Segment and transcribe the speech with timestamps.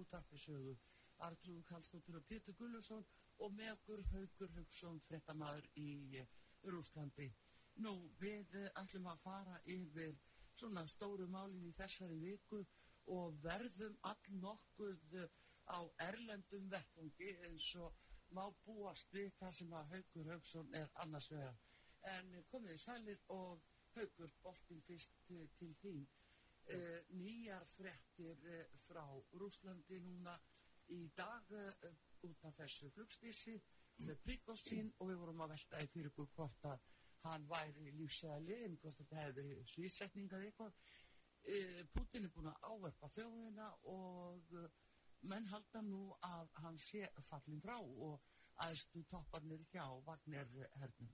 [0.00, 0.76] Útarpisögu.
[1.24, 3.04] Artrúð Kallstóttur og Pétur Gulluðsson
[3.38, 6.22] og með okkur Haugur Haugsson, fréttamaður í
[6.70, 7.28] Rúslandi.
[7.84, 10.16] Nú, við eh, ætlum að fara yfir
[10.54, 12.60] svona stóru málin í þessari viku
[13.14, 15.30] og verðum all nokkuð eh,
[15.66, 17.94] á erlendum vettvangi eins og
[18.36, 21.56] má búast við þar sem að Haugur Haugsson er annars vegar.
[22.16, 23.62] En eh, komið í sælir og
[23.94, 26.06] Haugur, boltin fyrst eh, til þín.
[26.64, 29.02] Uh, nýjar frettir uh, frá
[29.36, 30.32] Rúslandi núna
[30.96, 31.90] í dag uh,
[32.24, 33.58] út af þessu flugstísi
[34.00, 36.86] með Prigostin og við vorum að velta í fyrir ykkur hvort að
[37.26, 40.72] hann væri lífsæli en hvort þetta hefði svísetningar eitthvað.
[41.92, 44.56] Putin er búin að áverpa þjóðina og
[45.28, 48.24] menn halda nú að hann sé fallin frá og
[48.64, 50.48] aðstu topparnir hjá Vagner
[50.80, 51.12] hernum.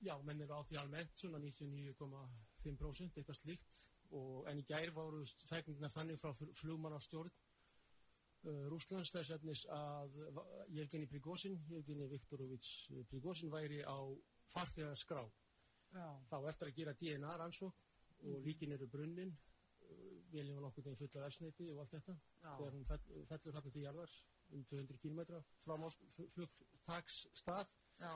[0.00, 5.24] Já, menn eru á því almennt, svona 99,5% eitthvað slíkt og en í gær voru
[5.48, 10.16] fækningnar þannig frá flugmannastjórn uh, Rúslands þess efnis að
[10.74, 13.98] Jevgeni Prigozhin, Jevgeni Viktorovits Prigozhin væri á
[14.54, 15.22] farþegarskrá.
[16.30, 17.74] Þá eftir að gera DNA rannsók
[18.22, 18.44] og Mhm.
[18.44, 19.30] líkin eru brunnin,
[19.82, 22.56] uh, veljum var nokkuð neginn fulla elsneiti og allt þetta Já.
[22.58, 25.20] þegar hún fell, fellur þarna til jarðars um 200 km
[25.64, 25.76] frá
[26.34, 27.66] flugtagsstað
[28.00, 28.14] Já,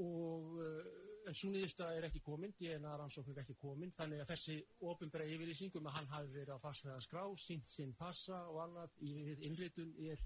[0.00, 0.92] og uh,
[1.28, 4.56] en svo niðurstaða er ekki komin DNA rannsókn er ekki komin þannig að þessi
[4.90, 9.12] ofinbæra yfirlýsingum að hann hafi verið á fastlega skrá, sínt sinn passa og annað í
[9.28, 10.24] við innritun er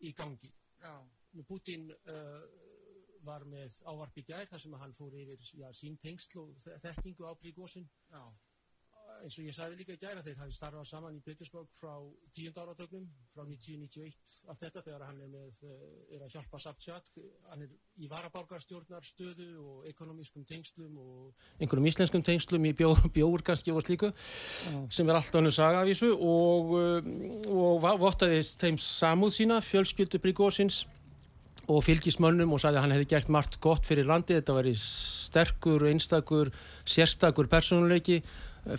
[0.00, 0.50] í gangi.
[0.82, 0.94] já,
[1.48, 2.42] Putin uh,
[3.24, 6.54] var með ávarp í gær þar sem að hann fór yfir já, sín tengsl og
[6.64, 8.22] þe- þekkingu á prígósin já,
[9.24, 11.92] eins og ég sagði líka í gær að þeir hafi starfað saman í Petersburg frá
[12.36, 17.10] tíund áratögnum, frá 1991 allt þetta þegar hann er með eh, er að hjálpa Sabtjak,
[17.50, 23.44] hann er í varabálgarstjórnar stöðu og ekonomískum tengslum og einhverjum íslenskum tengslum í bjór, bjór
[23.46, 24.12] kannski og slíku
[24.90, 27.12] sem er allt önnur saga af þessu og, eh,
[27.50, 30.84] og va- vottaði þeim samúð sína, fjölskyldu Prigósins
[31.70, 35.84] og fylgismönnum og sagði að hann hefði gert margt gott fyrir landið, þetta væri sterkur,
[35.86, 36.48] einstakur,
[36.88, 38.16] sérstakur persónuleiki,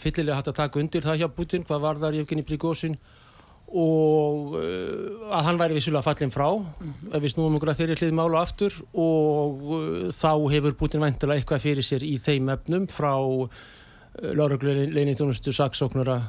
[0.01, 2.97] fyllilega hægt að taka undir það hjá Putin, hvað var þar Jefgeni Prigozhin
[3.71, 8.17] og uh, að hann væri vissulega fallin frá ef við snúum okkur að þeirri hlið
[8.17, 13.13] mála aftur og uh, þá hefur Putin væntilega eitthvað fyrir sér í þeim efnum frá
[13.15, 13.47] uh,
[14.19, 16.19] laurugluleginni þjónustu saksóknara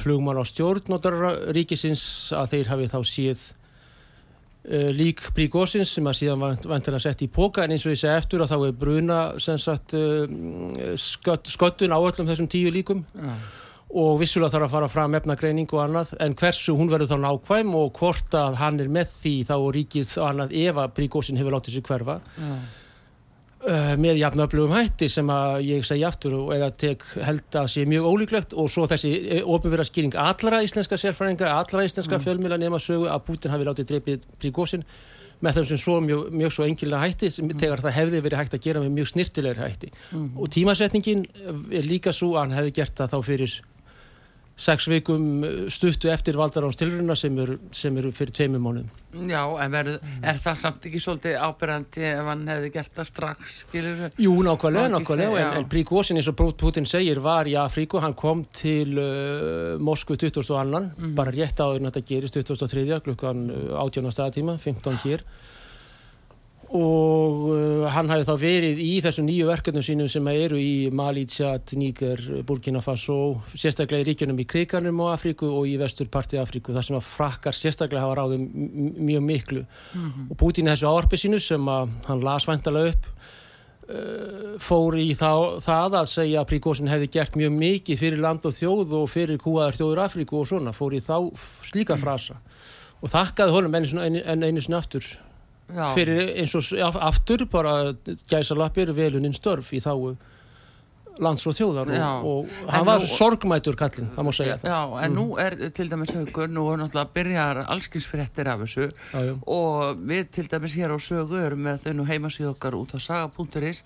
[0.00, 1.16] flugmál á stjórnóttar
[1.52, 3.42] ríkisins að þeir hafi þá síð
[4.66, 8.42] lík Prígósins sem að síðan vantilega sett í póka en eins og ég segi eftir
[8.42, 10.24] að þá er bruna sem sagt uh,
[10.98, 13.04] skött, sköttun á öllum þessum tíu líkum.
[13.14, 13.36] Já,
[13.96, 17.76] og vissulega þarf að fara fram efnagreining og annað en hversu hún verður þá nákvæm
[17.78, 21.78] og hvort að hann er með því þá ríkið annað ef að Prígósin hefur látið
[21.78, 22.18] sér hverfa.
[22.34, 22.58] Uh,
[23.66, 28.06] með jafnöflugum hætti sem að ég segi aftur og eða tek held að sé mjög
[28.12, 29.10] ólíklegt og svo þessi
[29.42, 32.24] ofinverða skýring allra íslenska sérfræðinga, allra íslenska mm.
[32.28, 34.86] fjölmjöla nema sögu að Putin hafi látið dreipið prígósin
[35.42, 38.66] með þessum svo mjög, mjög svo engilega hætti sem þegar það hefði verið hægt að
[38.66, 39.90] gera með mjög snirtilegri hætti.
[40.40, 41.26] Og tímasetningin
[41.70, 43.58] er líka svo að hann hefði gert það þá fyrir
[44.56, 45.24] sex vikum
[45.68, 48.86] stuttu eftir valdaráns tilruna sem eru, sem eru fyrir tveimur mánuðum.
[49.28, 53.58] já, en verður, er það samt ekki svolítið ábyrjandi ef hann hefði gert það strax,
[53.66, 54.00] skilur?
[54.20, 58.46] Jú, nákvæmlega, nákvæmlega, en, en Príkósin eins og Putin segir var í Afríku, hann kom
[58.56, 60.56] til uh, Moskvu 22.
[60.60, 61.14] annan, Mhm.
[61.14, 63.00] bara rétt áður en þetta gerist 23.
[63.04, 64.08] klukkan uh, 18.
[64.12, 65.20] staðatíma, 15 hér
[66.76, 71.24] og uh, hann hafi þá verið í þessum nýju verkefnum sínum sem eru í Mali,
[71.30, 76.74] Tjad, Níger, Burkina Faso, sérstaklega í ríkjunum í Krikanum og Afríku og í vesturparti Afríku,
[76.76, 78.46] þar sem að frakkar sérstaklega hafa ráðið
[79.08, 79.64] mjög miklu.
[80.28, 83.10] Og Putin í þessu áarpi sínu sem að hann las væntalega upp
[83.90, 88.46] uh, fór í þá, það að segja að Príkósin hefði gert mjög mikið fyrir land
[88.46, 91.16] og þjóð og fyrir kúaðar þjóður Afríku og svona, fór í þá
[91.66, 92.40] slíka frasa.
[93.04, 95.04] Og þakkaði honum enn einu, sinni aftur
[95.74, 97.92] Já, fyrir eins og aftur bara
[98.30, 100.16] gæsa lappir veluninn störf í þáu
[101.18, 104.68] lands og þjóðar og, og hann var nú- sorgmætur kallinn, það má segja það.
[104.68, 109.22] Já, en nú er til dæmis haugur, nú er náttúrulega byrjar allskinsfréttir af þessu já,
[109.24, 109.32] já.
[109.48, 112.98] og við til dæmis hér á sögu erum með þau nú heimasíð okkar út á
[113.00, 113.80] saga.is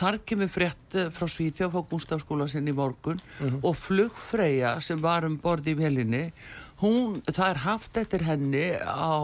[0.00, 3.60] þar kemur frétt eh, frá Svíþjóf á Gústafskóla sinni í morgun Mhm.
[3.62, 6.32] og flugfreyja sem var um borði í velinni
[6.80, 9.20] hún, það er haft eftir henni á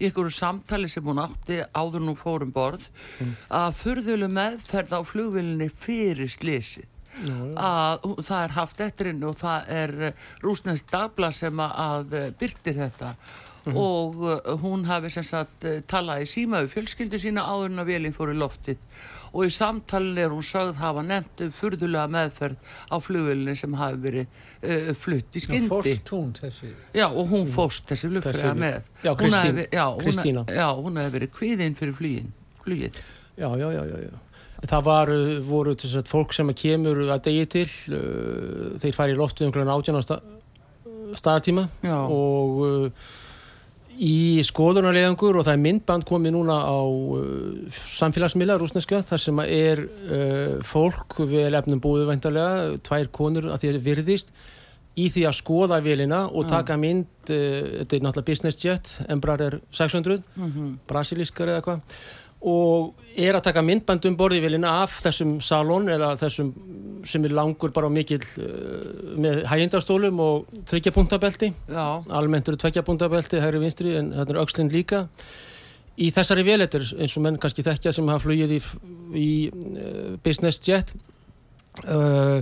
[0.00, 2.88] ykkur samtali sem hún átti áður nú fórum borð
[3.20, 3.36] Mhm.
[3.50, 6.88] að furðuleg meðferð á flugvelinni fyrir slísið
[7.60, 12.72] að það er haft eftir henni og það er rúsnest dabla sem að, eh, byrti
[12.74, 13.14] þetta.
[13.66, 17.86] Og uh, hún hafi sem sagt talað í síma við fjölskyldu sína áður en að
[17.92, 18.76] velin fór í loftið
[19.32, 24.00] og í samtalin er hún sögð hafa nefnt um furðulega meðferð á flugvelinni sem hafi
[24.02, 25.70] verið uh, flutt í skyndi.
[25.70, 28.90] Fórst hún þessi Já, og hún fóst þessi flugfræða með.
[29.06, 30.44] Já, Kristín- já, Kristína.
[30.52, 32.28] Já, hún hefði verið kviðinn fyrir flugin,
[32.66, 33.00] flugið.
[33.40, 34.12] Já, já, já, já, já.
[34.68, 39.16] Það var, uh, voru þess að fólk sem kemur að degi til, uh, þeir fari
[39.16, 40.20] í loftið um klukkan átján á sta
[41.18, 43.10] staðartíma Já, og uh,
[44.00, 49.84] í skoðunarlegangur og það er myndband komið núna á uh, samfélagsmiðla rúsneska þar sem er
[49.84, 54.34] uh, fólk vel efnum búið væntarlega, tvær konur að því að virðist
[54.92, 59.60] í því að skoða vélina og taka mynd, uh, þetta er náttúrulega business jet, Embraer
[59.72, 62.02] 600 mhm, brasilískar eða hvað
[62.42, 66.50] og er að taka myndband um borðivélina af þessum salón eða þessum
[67.06, 68.82] sem er langur bara mikill uh,
[69.20, 74.42] með hægindastólum og þryggja punktabelti já, almennt eru tveggja punktabelti, hægri vinstri en þetta er
[74.42, 75.06] aukslinn líka.
[76.02, 78.60] Í þessari vélettur eins og menn kannski þekkja sem hafa flugið í,
[79.18, 80.94] í uh, business jet
[81.86, 82.40] uh,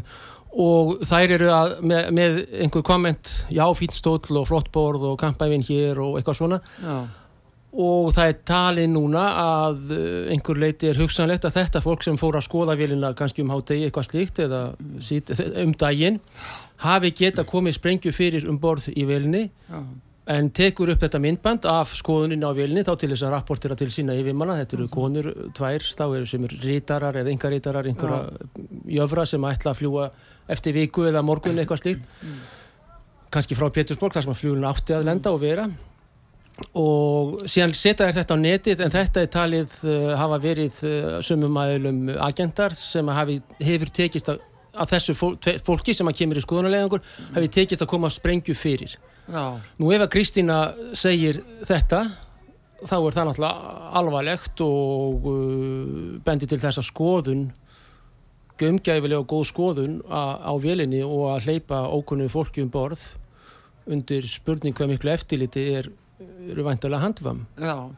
[0.50, 5.18] og þær eru að, með, með einhver komment já, fínt stóll og flott borð og
[5.20, 6.62] kampævin hér og eitthvað svona.
[6.80, 7.00] Já
[7.70, 10.02] og það er talið núna að uh,
[10.34, 13.86] einhver leiti er hugsanlegt að þetta fólk sem fór að skoða vélina kannski um hátegi
[13.86, 14.62] eitthvað slíkt eða
[15.62, 16.20] um daginn
[16.82, 19.82] hafi geta komið sprengju fyrir um borð í vélinni Já,
[20.30, 23.90] en tekur upp þetta myndband af skoðunin á vélinni þá til þess að rapportera til
[23.92, 28.20] sína yfirmanna, þetta eru konur tvær, þá eru sem eru rítarar eða engarítarar, einhverja
[29.00, 30.08] jöfra sem ætla að fljúa
[30.50, 32.04] eftir viku eða morgun eitthvað slíkt.
[33.30, 35.66] Kannski frá Pétursborg þar sem að fljúlun átti að lenda og vera
[36.76, 41.18] og síðan setja þér þetta á netið en þetta er talið uh, hafa verið uh,
[41.24, 44.42] sumum aðeilum agentar sem að hafi, hefur tekist að,
[44.74, 47.04] að þessu fól, tve- fólki sem að kemur í skoðunarlegangur
[47.36, 48.96] hafi tekist að koma að sprengju fyrir.
[49.30, 49.44] Já,
[49.78, 50.58] Nú ef að Kristína
[50.98, 52.04] segir þetta
[52.80, 57.42] þá er það náttúrulega alvarlegt og uh, bendir til þess að skoðun
[58.60, 63.00] gömgæfilega og góð skoðun a, á vélinni og að hleypa ókunnu fólki um borð
[63.90, 65.88] undir spurning hvað miklu eftirliti er,
[66.20, 67.46] eru væntalega handvam.
[67.56, 67.90] já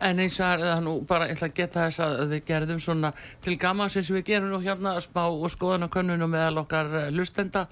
[0.00, 2.80] En eins og er það nú bara, ég ætla að geta þess að við gerðum
[2.82, 3.10] svona
[3.44, 7.62] til gaman sem við gerum nú hérna smá og skoðanakönnunum meðal okkar eh, hlustenda.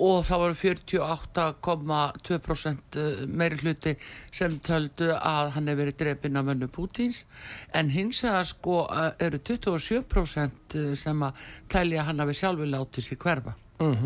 [0.00, 3.92] Og það voru 48,2% eh, meiri hluti
[4.32, 7.18] sem töldu að hann hefur verið drepinn af mönnu Pútins
[7.74, 11.32] en hins vegar sko eh, eru 27% sem að
[11.72, 13.52] telja hann hafi sjálfur látið sér hverfa.
[13.80, 13.96] Mm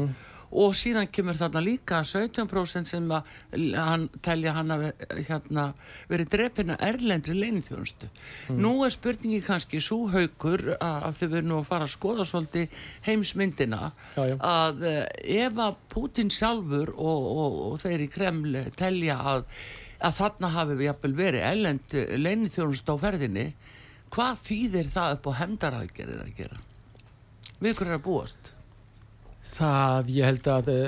[0.54, 4.84] og síðan kemur þarna líka 17% sem hann telja hann að
[5.28, 5.66] hérna,
[6.10, 8.08] verið drepina erlendri leinithjónustu.
[8.54, 12.78] Nú er spurningi kannski svo haukur að, þau verður nú að fara að skoða svolítið
[13.08, 14.36] heimsmyndina Já, já.
[14.38, 15.02] að eh,
[15.42, 19.46] ef að Putin sjálfur og, og, og þeir í Kreml telja að,
[19.98, 23.48] að þarna hafi við jafnvel verið erlend leinithjónustu á ferðinni
[24.14, 26.60] hvað þýðir það upp á hemdaraðgerir að gera?
[27.58, 28.53] Við ykkur er að búast?
[29.54, 30.86] Það, ég held að uh,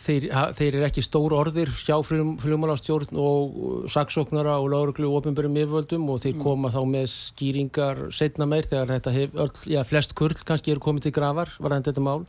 [0.00, 5.58] þeir, ha, þeir eru ekki stór orðir hjá flugmálastjórn og saksóknara og lágruglu og ofinbærum
[5.60, 10.16] yfirvöldum og þeir koma þá með skýringar setna meir þegar þetta hef, öll, já, flest
[10.16, 12.24] kurl kannski eru komið til grafar varðan þetta mál.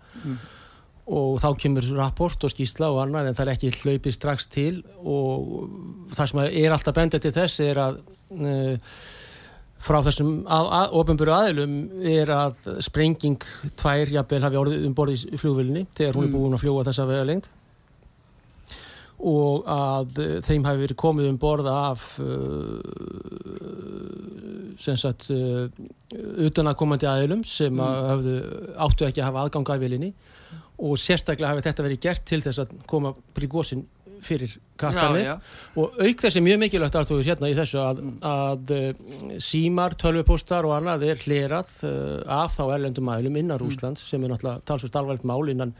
[1.08, 4.74] Og þá kemur rapport og skýsla og annað en það er ekki hlaupið strax til
[5.00, 5.70] og
[6.18, 8.02] það sem er alltaf bendið til þess er að
[8.36, 8.98] uh,
[9.84, 10.32] frá þessum
[10.98, 11.76] ofinböru aðilum
[12.08, 13.44] er að sprenging
[13.78, 17.08] tvær jafnvel hafi orðið um borðið í flugvölinni þegar hún er búin að fljúa þessa
[17.10, 17.50] vega lengt
[19.18, 22.78] og að uh, þeim hafi verið komið um borða af uh,
[24.78, 25.66] sem sagt uh,
[26.46, 28.36] utanakomandi aðilum sem að höfðu,
[28.86, 30.12] áttu ekki að hafa aðgang að velinni
[30.78, 33.88] og sérstaklega hafi þetta verið gert til þess að koma prígósin
[34.26, 35.34] fyrir kattanir
[35.78, 38.88] og auk þessi mjög mikilvægt Artur hérna í þessu að, að uh,
[39.44, 44.34] símar, tölvupóstar og annað er hlerað uh, af þá erlendum aðlum innan Rúslands sem er
[44.34, 45.76] náttúrulega talsvist alvarlegt mál innan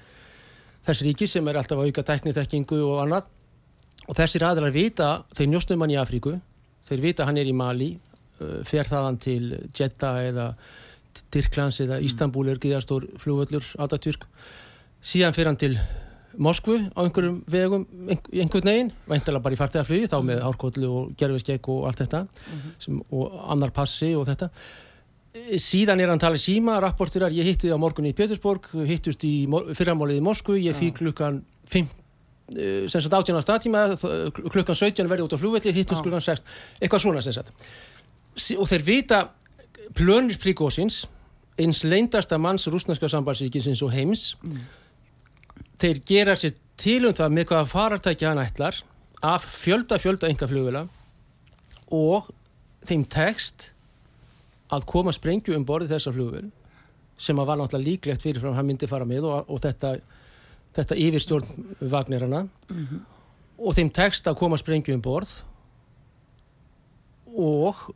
[0.88, 3.34] þess ríki sem er alltaf að auka tekniþekkingu og annað.
[4.08, 6.38] Og þessir aðlar vita, þeir njóstum hann í Afríku
[6.88, 9.42] þeir vita hann er í Mali uh, fer þaðan til
[9.76, 10.52] Jeddah eða
[11.34, 14.28] Tyrklands eða Istanbul er gíðastór flugvöllur Atatürk.
[15.02, 15.74] Síðan fer hann til
[16.38, 21.16] Moskvu á einhverjum vegum einhver, einhvern veginn, væntalega bara í fartegaflugi þá með hárkóllu og
[21.18, 22.20] gerfiskegg og allt þetta
[22.84, 24.50] sem, og annar passi og þetta.
[25.62, 29.46] Síðan er hann talið síma, rapportirar, ég hitti á morgunni í Pétursborg, hittust í
[29.78, 31.90] fyrramálið í Moskvu, ég fík klukkan 5,
[32.58, 33.42] eh, sem sagt 18.
[33.46, 36.42] staðtíma, þ- klukkan 17 verði út á flugvelli, hittust klukkan 6,
[36.82, 37.54] eitthvað svona sem sagt.
[38.58, 39.30] Og þeir vita
[39.94, 41.06] plönir fríkósins,
[41.58, 44.36] eins leindasta manns rúsneska sambandsríkisins og heims,
[45.82, 48.82] þeir gera sér til um það með hvaða farartækja hann ætlar
[49.26, 50.86] af fjölda fjölda enga flugvela
[51.94, 52.30] og
[52.88, 53.72] þeim tekst
[54.74, 56.48] að koma sprengju um borðið þessa flugvél
[57.18, 59.96] sem að var náttúrulega líklegt fyrirfram hann myndi fara með og, og þetta,
[60.78, 62.44] þetta yfirstjórn vagnirana
[63.58, 65.32] og þeim tekst að koma sprengju um borð
[67.38, 67.88] og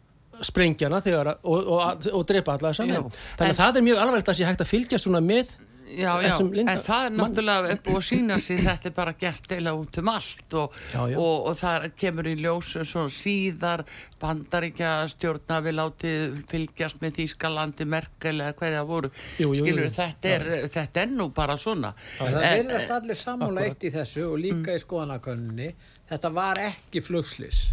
[0.42, 4.40] sprengjana þegar, og, og, og drepa alla saman þannig að það er mjög alvarlegt að
[4.40, 5.52] sé hægt að fylgjast svona með
[5.92, 9.74] Já, já, en það er náttúrulega búið að sína sig þetta er bara gert eila
[9.76, 11.18] út um allt og, Já, já.
[11.20, 13.84] og, og það kemur í ljós svona síðar
[14.22, 19.12] bandaríkja stjórna við látið fylgjast með Þýskalandi, Merkel eða hverja voru.
[19.42, 19.94] Jú, jú, skilur jú.
[19.98, 21.96] þetta er, þetta er nú bara svona.
[22.20, 25.72] En það verðast allir sammála eitt í þessu og líka í skoðanakönninni
[26.12, 27.66] þetta var ekki flugslis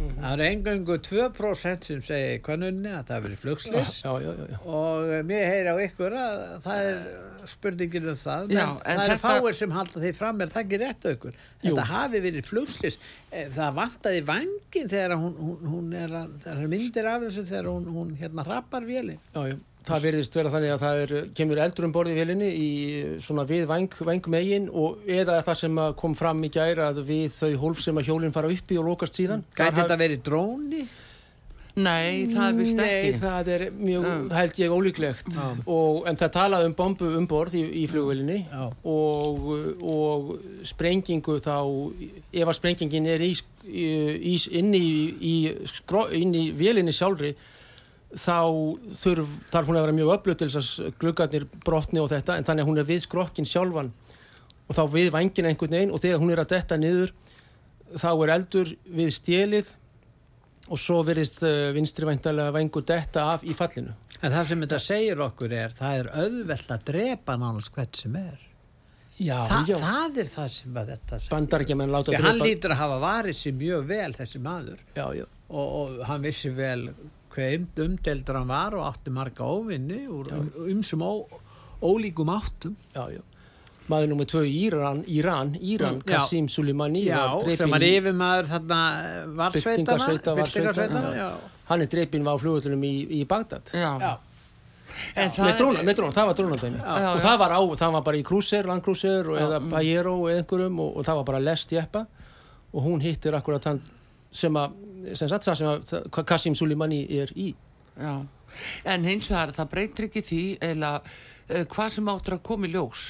[0.00, 4.30] það eru engangu 2% sem segir í könnunni að það hafi verið flugslis já, já,
[4.30, 4.58] já, já.
[4.64, 7.00] og eh, mér heyri á ykkur að það er
[7.50, 8.50] spurningin um það.
[8.52, 11.88] Já, það eru fáir sem halda því fram er það ekki rétt á ykkur þetta
[11.94, 17.06] hafi verið flugslis Eh, það vantaði vangin þegar hún, hún, hún er að, það myndir
[17.06, 19.54] af þessu þegar hún, hún hérna hrappar vélinn Já, já.
[19.86, 22.70] Það verðist vera þannig að það er, kemur eldur um borði í vélinni í
[23.24, 27.30] svona við væng, vængmegin og eða það sem að kom fram í gæra að við
[27.38, 29.46] þau hólf sem að hjólinn fara uppi og lokast síðan.
[29.56, 30.84] gæti þetta verið dróni?
[31.78, 34.34] Nei, það er vist Nei, ekki það er mjög, Já.
[34.40, 35.28] held ég, ólíklegt
[35.70, 38.64] og, en það talaði um bombu um borð í, í flugvélinni Já.
[38.90, 39.46] og,
[39.78, 40.32] og
[40.66, 41.54] sprengingu þá,
[42.34, 43.30] ef að sprengingin er í,
[43.64, 43.86] í,
[44.32, 44.90] í, inn, í,
[45.30, 45.34] í,
[46.18, 47.32] inn í vélinni sjálfri
[48.18, 48.38] þá
[49.00, 52.46] þurf, þarf hún að vera mjög öflug til þess að gluggarnir brotni og þetta en
[52.48, 53.92] þannig að hún er við skrokkin sjálfan
[54.66, 57.12] og þá við vangin einhvern veginn og þegar hún er að detta niður
[57.98, 59.70] þá er eldur við stjelið
[60.70, 63.94] og svo verist uh, vinstri væntalega vengur detta af í fallinu.
[64.20, 68.16] En það sem þetta segir okkur er, það er auðvelt að drepa nánast hvert sem
[68.20, 68.46] er.
[69.20, 69.76] Já, Þa, já.
[69.82, 71.32] það er það sem að þetta segir.
[71.34, 74.84] Bandar ekki að láta Því hann lítur að hafa varið sér mjög vel, þessi maður.
[74.96, 75.24] Já, já.
[75.50, 76.84] Og, og hann vissi vel
[77.34, 81.12] hver um- umdeildur hann var og átti marga óvinni úr um, umsum ó,
[81.82, 82.76] ólíkum áttum.
[82.94, 83.20] já, já.
[83.90, 86.02] Maður nummið tvö í Íran, Íran, Íran, Mm.
[86.06, 88.80] Kassim var drepinn- sem var yfirmaður þarna
[89.34, 89.96] varsveitana.
[89.98, 91.30] Byltingarsveitana, varsveitana, já.
[91.70, 93.62] Hann er dreipin á flugvöldunum í, í Bagdad.
[93.72, 94.16] Já, Já.
[95.16, 96.78] En það Með er- dróna, með dróna, það var drónandæmi.
[97.14, 100.96] Og það var á, það var bara í krúser, landkrúser eða Pajero eða einhverjum og,
[100.96, 102.06] og það var bara lest jeppa
[102.74, 103.80] og hún hittir akkurat hann
[104.32, 104.76] sem að,
[105.14, 107.50] sem sagt það sem að Kassim Soleimani er í.
[108.00, 108.14] Já,
[108.88, 112.72] en hins vegar það breytir ekki því eða uh, hvað sem áttur að koma í
[112.74, 113.08] ljós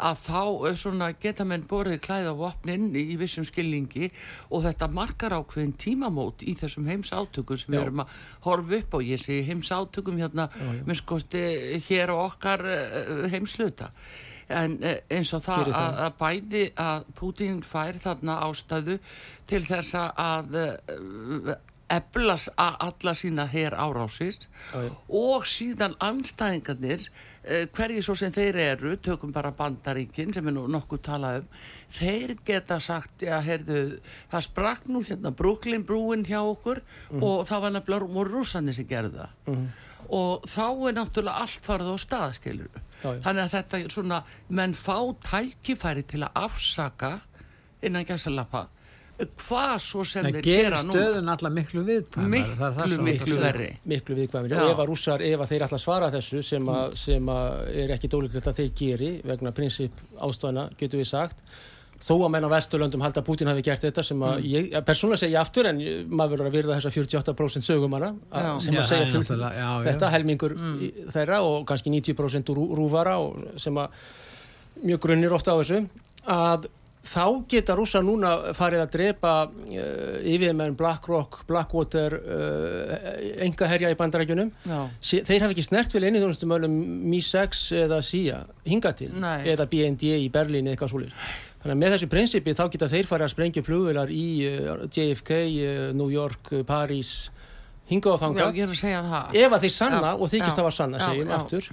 [0.00, 4.10] að þá uh, svona geta menn borðið klæða vopnin í, vissum skilningi
[4.50, 7.84] og þetta markar ákveðin tímamót í þessum heims átökum sem við Já.
[7.86, 10.50] erum að horfa upp á ég segi heims átökum hérna
[10.86, 11.44] með skosti
[11.88, 13.94] hér á okkar uh, heimsluta
[14.50, 15.80] en uh, eins og það það.
[15.80, 18.98] að, að bæði að Putin fær þarna ástæðu
[19.50, 21.56] til þess að uh,
[21.90, 23.74] eflas alla sína hér
[24.74, 24.90] já.
[25.08, 30.68] og síðan anstæðingarnir uh, hverji svo sem þeir eru tökum bara bandaríkin sem er nú
[30.70, 31.52] nokkuð talað um
[31.90, 33.98] þeir geta sagt, já, heyrðu
[34.30, 36.78] það sprakk nú hérna Brooklyn brúin hjá okkur
[37.10, 37.22] Mhm.
[37.26, 39.64] og það var nefnilega voru rússandi sem gerði það
[40.10, 43.20] og þá er náttúrulega allt farið á stað skilur Já, já.
[43.26, 44.22] þannig að þetta er svona
[44.60, 44.96] menn fá
[45.30, 47.14] tækifæri til að afsaka
[47.82, 48.66] innan gæsalappa
[49.20, 52.30] hvað svo sem Það þeir gerir gera nú stöðun alla miklu viðkvæmari.
[52.32, 53.66] Miklu, Það það sem miklu þetta verri.
[53.92, 54.60] miklu viðkvæmir Já.
[54.70, 58.08] ef að rússar, ef að þeir að svara þessu sem, að, sem að er ekki
[58.14, 61.36] dólíklegt að þeir geri vegna prinsip ástæðana, getur við sagt
[62.00, 64.26] þó að menn á Vesturlöndum halda að Putin hafi gert þetta sem Mm.
[64.30, 68.14] að ég, ja, persónulega segja aftur en ég- maður verður að virða þessa 48% sögumanna
[68.60, 69.92] sem Já, að segja full, náttúrulega- já, já.
[69.92, 73.88] þetta helmingur í, þeirra og kannski 90% úr rúfara og sem að
[74.84, 75.88] mjög grunnir ofta á þessu
[76.26, 76.68] að
[77.00, 83.96] þá geta rússa núna farið að drepa uh, yfirmenn BlackRock, Blackwater uh, enga herja í
[83.96, 84.50] bandarækjunum.
[85.00, 86.74] Sí, þeir hafa ekki snert vel einnig þjónustum öllum
[87.08, 89.44] Mi-6 eða SIA hinga til Nei.
[89.48, 91.14] eða BND í Berlín eða eitthvað svoleiðis
[91.60, 95.36] þannig að með þessu prinsipi þá geta þeir farið að sprengja flugvelar í uh, JFK,
[95.36, 97.12] uh, New York, uh, Paris
[97.90, 99.38] hinga og Já, þanga ég er að segja það.
[99.42, 101.38] Ef að þeir sanna Já, og þykist já, það var sanna já, segjum já.
[101.38, 101.70] aftur.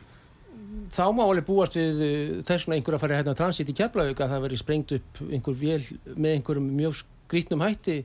[0.98, 2.02] Þá má alveg búast við
[2.48, 5.22] þess vegna einhver að fara hérna á transit í Keflavík að það veri sprengt upp
[5.28, 5.82] einhver vél
[6.16, 7.98] með einhverjum mjög skrítnum hætti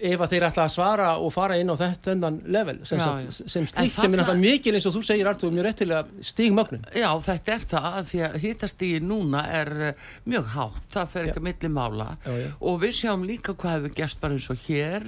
[0.00, 3.08] ef að þeir ætla að svara og fara inn á þetta þennan level sem, Já,
[3.20, 3.30] já.
[3.52, 7.10] sem slíkt sem er náttúrulega mikil eins og þú segir Artur mjög réttilega stígmögnun Já,
[7.26, 11.40] þetta er það að því að hitastígi núna er eh, mjög hátt, það fer ekki
[11.42, 12.08] að milli mála.
[12.24, 12.38] Já,
[12.70, 15.06] og við sjáum líka hvað hefur gerst bara eins og hér,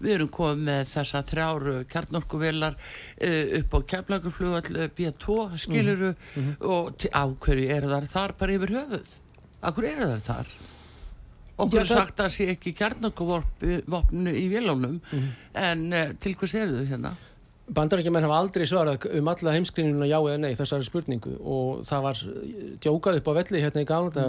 [0.00, 2.78] við erum komið með þessa þrjáru kjarnorkuvelar
[3.60, 8.70] upp á keflaguflugall B2, skiluru Mhm, og til- á hverju eru þar þar bara yfir
[8.76, 9.14] höfuð?
[9.60, 10.46] Hverju eru þar þar?
[11.64, 15.32] Okkur er sagt að það sé ekki kjarnorkuvopnu í vélónum Mhm.
[15.54, 17.16] en uh, til hvers eru þau hérna?
[17.70, 22.22] Bandarækjumenn hafa aldrei svarað um alla heimskrínuna já eða nei þessari spurningu og það var
[22.26, 24.24] eh, djókað upp á velli hérna í Gánanda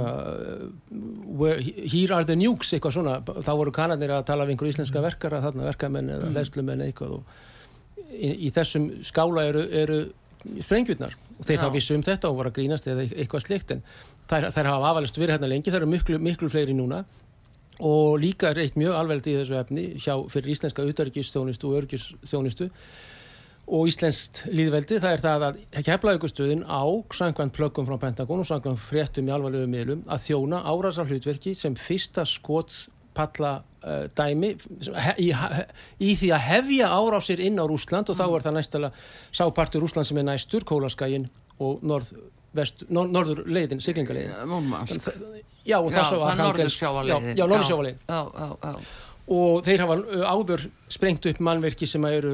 [0.92, 1.88] mm.
[1.90, 5.42] here are the nukes eitthvað svona, þá voru kanadnir að tala við einhver íslenska verkara
[5.42, 6.38] þarna, verkamenn eða mm.
[6.38, 7.24] leðslumenn eitthvað og
[8.12, 10.00] í, í þessum skála eru, eru
[10.62, 11.62] sprengjurnar og þeir Já.
[11.64, 13.82] hafa vissu um þetta og voru að grínast eða eitthvað slikt en
[14.32, 17.04] þær, þær hafa afalist verið hérna lengi, þær eru miklu, miklu fleiri núna.
[17.82, 22.70] Og líka er eitt mjög alvegld í þessu efni hjá fyrir íslenska utarikistjónustu og örgistjónustu
[23.72, 26.84] og íslenskt líðveldi það er það að keflaugustöðin á
[27.16, 31.78] samkvæmt plöggum frá Pentagon og samkvæmt fréttum í alvarlegu miðlum að þjóna árásar hlutverki sem
[31.80, 32.74] fyrsta skot
[33.16, 35.30] palla uh, dæmi sem he, í,
[36.04, 38.92] í því að hefja árásir inn á Rúsland og þá er það næstala
[39.32, 41.30] sápartur Rúsland sem er næstur, Kólaskægin
[41.62, 42.14] og norð,
[42.92, 44.34] norður leiðin, siglingaleiðin.
[45.62, 46.82] Já, og það, svo það var er Hangels-
[47.40, 48.00] norðursjávarleiðin.
[48.10, 48.76] Já, já, já.
[49.32, 49.98] og þeir hafa
[50.34, 52.34] áður sprengt upp mannverki sem að eru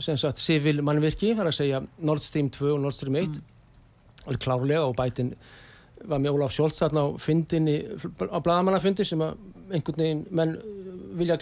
[0.00, 3.40] sem sagt civil mannverki, þar að segja Nord Stream 2 og Nord Stream 1
[4.26, 5.32] og er klárlega og bætin
[6.08, 7.76] var með Ólaf Scholz þarna á fyndinni
[8.32, 9.36] á bladamannafundi sem að
[9.70, 10.54] einhvern veginn menn
[11.20, 11.36] vilja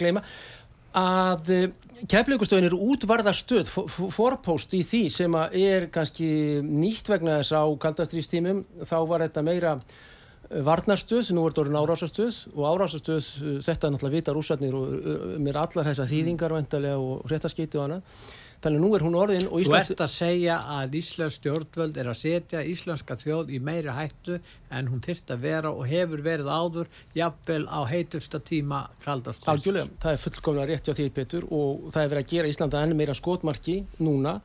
[0.99, 1.67] að uh,
[2.07, 3.71] keflaugustöðin eru útvarðarstöð
[4.13, 6.29] forpost í því sem að er kannski
[6.63, 11.79] nýtt vegna þess á kaldastrýstímum þá var þetta meira uh, varnarstöð, nú er þetta orðin
[11.81, 16.55] árásastöð og árásastöð, uh, þetta er náttúrulega vita rússarnir og uh, mér allar þessar þýðingar
[16.55, 18.23] vantarlega og réttaskeiti og annað
[18.63, 22.09] þannig nú er hún orðin og Þú Íslands ert að segja að Íslands stjórnvöld er
[22.11, 24.39] að setja íslenska þjóð í meiri hættu
[24.75, 29.47] en hún þyrst að vera og hefur verið áður jafnvel á heitusta tíma kaldast.
[29.47, 32.83] Algjörlega, það er fullkomlega rétt hjá því Petur og það er verið að gera Íslanda
[32.83, 34.39] enn meira skotmarki núna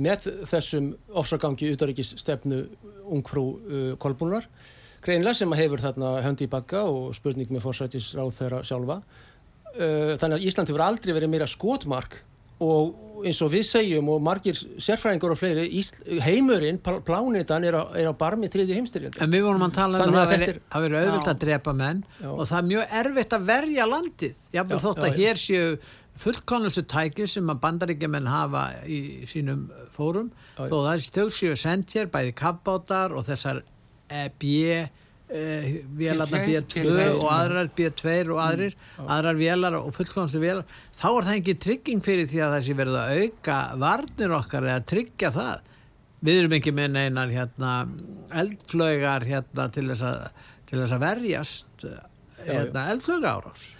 [0.00, 2.64] með þessum ofsagangi utaríkis stefnu
[3.12, 4.48] ungfrú uh, Kolbúnar
[5.04, 8.98] greinlega sem að hefur þarna höndi í bakka og spurning með fórsætis ráð þeirra sjálfa
[9.02, 12.22] uh, þannig að Ísland hefur aldrei verið meira skotmark
[12.60, 15.66] og eins og við segjum og margir sérfræðingur og fleiri
[16.24, 20.14] heimurinn, pl- plánetan er er á barmi þriðju heimstyrjandi En við vorum að tala um
[20.14, 20.60] að að það veri- er-
[21.02, 22.28] auðvilt að drepa menn Já.
[22.32, 24.34] og það er mjög erfitt að verja landið.
[24.56, 25.18] Jafnvel Já, þótt að já.
[25.20, 25.78] hér séu
[26.20, 32.08] fullkonustu tæki sem að bandaríkjumenn hafa í sínum fórum þó það þau séu sendt hér
[32.12, 33.62] bæði kappbátar og þessar
[34.10, 34.88] e, B
[35.32, 35.44] e,
[35.98, 40.76] vélarna B2, B2 B2, og aðrar B2 og aðrir aðrar vélar og fullkonustu vélar.
[40.96, 44.70] Þá er það ekki trygging fyrir því að það sé verið að auka varnir okkar
[44.70, 45.66] eða tryggja það.
[46.20, 47.74] Við erum ekki með neinar hérna,
[48.42, 51.86] eldflögar hérna, til, þess að, til þess að verjast
[52.44, 53.70] hérna, eldflöga árás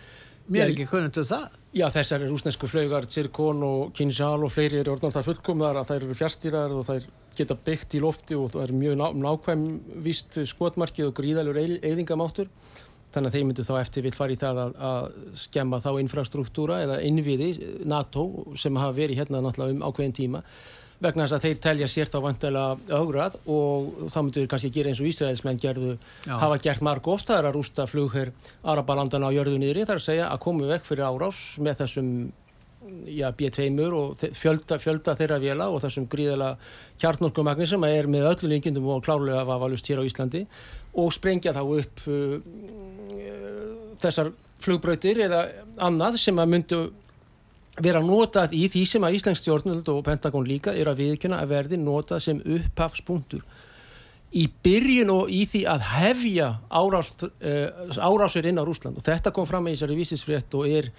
[0.51, 1.57] mér er ekki kunnum til það.
[1.71, 5.93] Já, þessar er rúsnesku flaugar, Zirkon og Kinshal og fleiri eru orðnátt að fullkomðar að
[5.93, 7.05] þær eru fjárstýrar og þær
[7.39, 9.65] geta byggt í lofti og það er mjög ná, nákvæm
[10.05, 12.51] víst skotmarkið og gríðalur eyðingamáttur.
[13.11, 15.07] Þannig að þeir myndu þá eftir vill fara í það að, að
[15.43, 17.49] skemma þá infrastruktúra eða innviði
[17.91, 20.45] NATO sem hafa verið hérna náttúrulega um ákveðin tíma
[21.01, 24.93] vegna þess að þeir telja sér þá vantilega augrað og þá myndu þeir kannski gera
[24.93, 25.95] eins og Ísraelsmenn gerðu,
[26.27, 26.35] Já.
[26.43, 28.33] hafa gert marg oft það er að rústa flugherr
[28.69, 32.13] Arabalandana á jörðu niðri, það er að segja að komu vekk fyrir árás með þessum
[32.81, 36.55] B2-mur og fjölda, fjölda þeirra vela og þessum gríðala
[37.01, 40.47] kjarnorkumagni sem er með öllu líkindum og klárlega var valust hér á Íslandi
[40.97, 42.41] og sprengja þá upp uh,
[44.01, 45.45] þessar flugbrautir eða
[45.81, 46.81] annað sem að myndu
[47.81, 51.53] vera notað í því sem að Íslensk stjórnvöld og Pentagon líka er að viðkjöna að
[51.53, 53.45] verði notað sem upphafspunktur
[54.31, 59.49] í byrjun og í því að hefja árás, uh, inn á Rúsland og þetta kom
[59.49, 60.93] fram í þessari vísisfrétt og er.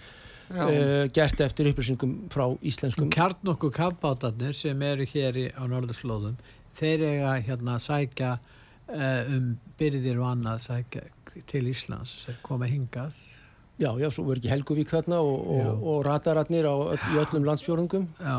[0.56, 6.38] Uh, gert eftir upplýsingum frá íslenskum kjarn okkur kappbátarnir sem eru hér í, á norðurslóðum
[6.78, 11.06] þeir eiga hérna að sækja uh, um byrðir og annað sækja
[11.48, 13.16] til Íslands koma hingað
[13.82, 17.48] Já, já, svo verður ekki Helguvík þarna og, og, og rataratnir á öll, í öllum
[17.48, 18.04] landsfjórungum.
[18.22, 18.36] já,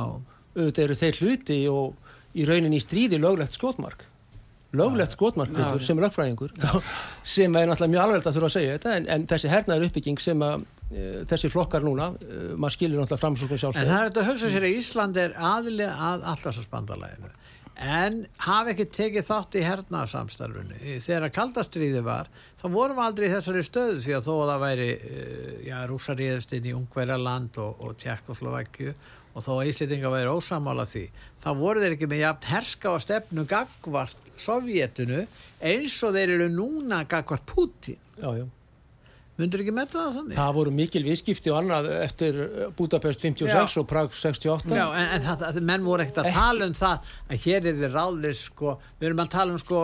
[0.52, 4.04] Auðvitað eru þeir hluti og í rauninni í stríði löglegt skotmark.
[4.76, 5.86] Löglegt skotmark, Já, Pétur, já.
[5.88, 6.52] sem er lögfræðingur,
[7.34, 10.22] sem er náttúrulega mjög alveg að þurfa að segja þetta, en, en þessi hernaður uppbygging
[10.22, 10.62] sem að
[11.30, 13.94] þessi flokkar núna, e, maður skilur náttúrulega framsóknum en það sjálfstæði.
[13.98, 17.32] er þetta að hugsa sér að Ísland er aðilega að allarsasbandalæginu
[17.82, 20.76] en hafa ekki tekið þátt í hernaðarsamstarfinu.
[21.02, 22.28] Þegar kaldastriði var,
[22.60, 25.76] þá vorum við aldrei í þessari stöðu því að þó að það væri, eh, já,
[25.88, 28.94] rúsaríðist inn í Ungverjaland og, og Tjerkoslovakju
[29.32, 31.06] og þó að Íslitinga væri ósamála því,
[31.40, 35.22] þá voru þeir ekki með jafn herska og stefnu gagvart Sovjetunu
[35.62, 37.96] eins og þeir eru núna gagvart Putin.
[38.20, 38.46] Já, já.
[39.40, 40.34] Mundur ekki með það þannig?
[40.36, 42.38] Það voru mikil viðskipti og annað eftir
[42.76, 43.78] Budapest 56 Já.
[43.80, 44.74] og Prag 68.
[44.76, 46.36] Já, en, en það, menn voru ekkert að Ekki.
[46.36, 49.80] tala um það að hér er þið ráðlis sko, við erum að tala um sko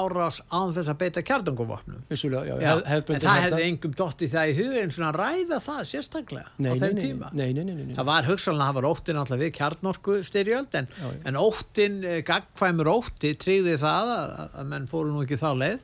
[0.00, 4.30] árás án þess að beita kjartanguvopnum Vissulega, já, hef, en það hefði engum dótt í
[4.34, 7.62] það í huga en svona ræða það sérstaklega nei, á þeim nei, tíma Nei, nei,
[7.62, 7.94] nei, nei, nei.
[8.00, 10.90] Það var hugsanlega, það var óttin alltaf við kjarnorku styrjöld en,
[11.22, 15.80] en óttin, eh, gagkvæmur ótti tryggði það að, að menn fóru nú ekki þá leið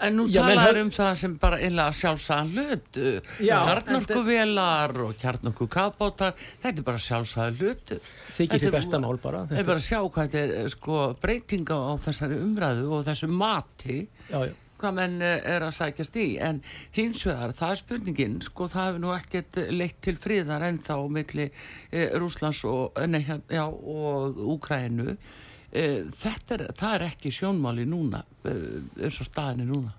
[0.00, 3.00] En nú Já, menn talar hef- um það sem bara einlega sjálfsagðan hlut.
[3.44, 6.32] Já, Kjarnorkuvelar og kjarnorkukafbátar,
[6.62, 7.92] þetta er bara sjálfsagðan hlut.
[8.36, 9.44] Þykir þið besta mál bara.
[9.50, 13.04] Það er bara að sjá hvað þetta er eh, sko, breytinga á þessari umræðu og
[13.10, 13.98] þessu mati
[14.30, 14.54] Já, já.
[14.80, 16.62] hvað menn eh, er að sækjast í en
[16.96, 21.04] hins vegar, það er spurningin sko, það hefur nú ekkert leitt til friðar ennþá á
[21.12, 21.50] milli
[21.92, 25.16] e, Rúslands og, eh, nei, já, og Úkrænu
[25.72, 28.54] þetta er, það er ekki sjónmáli núna e,
[29.04, 29.92] eins og staðinni núna.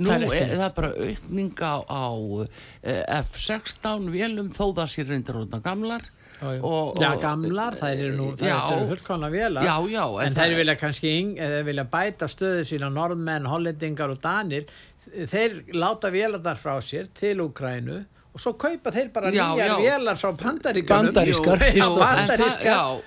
[0.00, 2.06] Nú Það er er, það bara aukning á, á
[2.86, 6.04] eh, F-16 vélum þó það sér reyndir rótna gamlar.
[6.40, 6.60] Já, já.
[6.64, 8.58] Og, Já, og- gamlar, það eru nú, það Já.
[8.76, 9.66] eru fullkona vélar.
[9.66, 11.10] Já, já, En, en þeir vilja kannski
[11.66, 14.64] vilja bæta stöðu sína norðmenn, hollendingar og danir
[15.04, 19.76] þeir láta vélarnar frá sér til Úkrænu og svo kaupa þeir bara Já, nýjar já.
[19.82, 21.98] vélar frá bandaríkanum Bandarískar, já, og fremst.
[21.98, 22.40] bandarískar.
[22.40, 23.00] En það- já, og,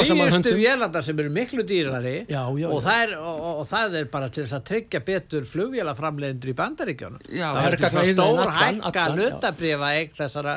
[0.00, 2.14] nýjustu vélarnar sem eru miklu dýrari.
[2.26, 2.86] Já, já, og, já.
[2.86, 7.20] það er, og, og, það er bara til þess að tryggja betur flugvélaframleiðendur í bandaríkjanum
[7.28, 10.54] Já, það er til þess að hergagna stór hækka hlutabrifa eign þessara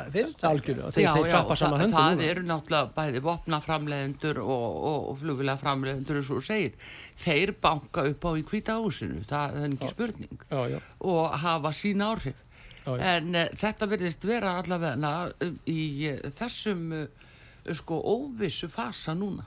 [1.60, 6.76] saman það, eru náttúrulega bæði vopnaframleðendur og, og, og flugvilaframleðendur eins og segir,
[7.20, 10.40] þeir banka upp á í hvita húsinu, það, er ekki spurning.
[11.00, 12.38] Og hafa sín áhrif.
[12.98, 16.92] En uh, þetta verðist vera allavega uh, í uh, þessum
[17.76, 19.46] sko óvissu fasa núna.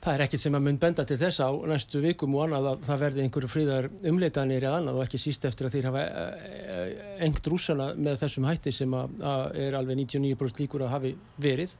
[0.00, 2.84] Það er ekkert sem að mun benda til þess á næstu vikum og annað að
[2.86, 6.94] það verði einhverju fríðar umleitanir eða annað og ekki síst eftir að þeir hafa eh,
[7.26, 11.10] engt rússana með þessum hætti sem að, að er alveg 99% líkur að hafi
[11.44, 11.74] verið.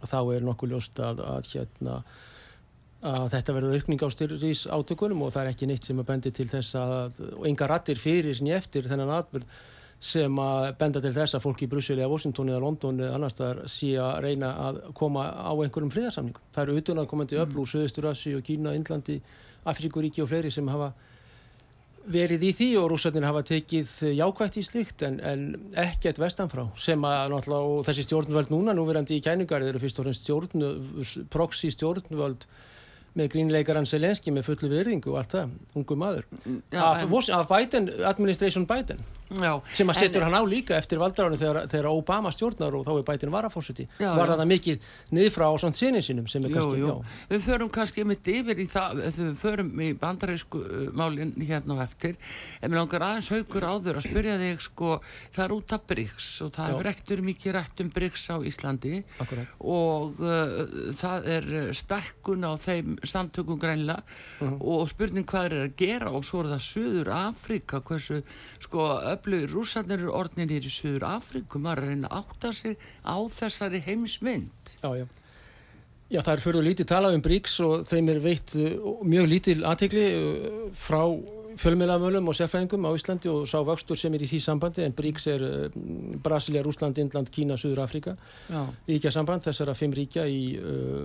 [0.00, 1.98] Þá er nokkuð ljóst að, að, hérna,
[3.00, 6.32] að þetta verður aukning á styrrís átökunum og það er ekki neitt sem að bendi
[6.36, 9.60] til þess að, og enga rattir fyrir sinni eftir þennan atbyrð
[10.00, 13.36] sem að benda til þess að fólk í Brussel eða Washington eða London eða annars
[13.36, 16.46] staðar sé að reyna að koma á einhverjum friðarsamningum.
[16.56, 19.18] Það eru utan að komandi öfl úr Suðustur Asi og Kína, Indlandi,
[19.68, 20.94] Afríkuríki og fleiri sem hafa
[22.10, 25.44] verið í því og rússarnir hafa tekið jákvætt í slikt en, en
[25.78, 30.08] ekkert vestanfrá sem að náttúrulega og þessi stjórnvöld núna núverandi í kæningar eru fyrst og
[30.08, 30.64] fremst stjórn,
[31.28, 32.48] proxy stjórnvöld
[33.18, 36.28] með grínleikaran Selenski með fullu virðingu og allt það, ungu maður.
[36.70, 41.38] Já, af, af Biden, administration Biden já, sem að setur hann á líka eftir valdaránu
[41.40, 45.54] þegar, þegar Obama stjórnar og þá er Biden varafórseti Já, var það mikið niðrfrá á
[45.62, 46.94] svona sinni sinum sem er kannski, já,
[47.30, 51.84] Við förum kannski mitt yfir í það, við förum í bandarísku uh, málinn hérna á
[51.86, 52.16] eftir,
[52.60, 54.96] en mér langar aðeins haukur áður að spyrja þig sko,
[55.36, 56.72] það er út af BRICS og það Já.
[56.74, 59.02] hefur ektur mikið rætt um BRICS á Íslandi.
[59.22, 59.54] Akkurat.
[59.60, 64.02] Og uh, það er uh, stækkun á þeim samtökum grænlega.
[64.40, 64.56] Mhm.
[64.60, 68.22] og spurning hvað er að gera og svo er það Suður Afrika hversu
[68.62, 68.86] sko
[69.20, 73.16] öflugir rússarnir eru orðnir í Suður Afriku maður er að reyna að átta sig á
[73.28, 74.76] þessari heimsmynd.
[74.80, 75.06] Já, já.
[76.10, 79.60] Já, það er fyrir lítið talað um BRICS og þeim er veitt uh, mjög lítil
[79.62, 81.04] aðtegli uh, frá
[81.60, 85.28] fjölmiðlamölum og sérfræðingum á Íslandi og sá vöxtur sem er í því sambandi en BRICS
[85.30, 85.78] er uh,
[86.24, 88.16] Brasilia, Rúsland, Indland, Kína, Suður Afrika
[88.88, 90.58] ríkja samband þessara fimm ríkja í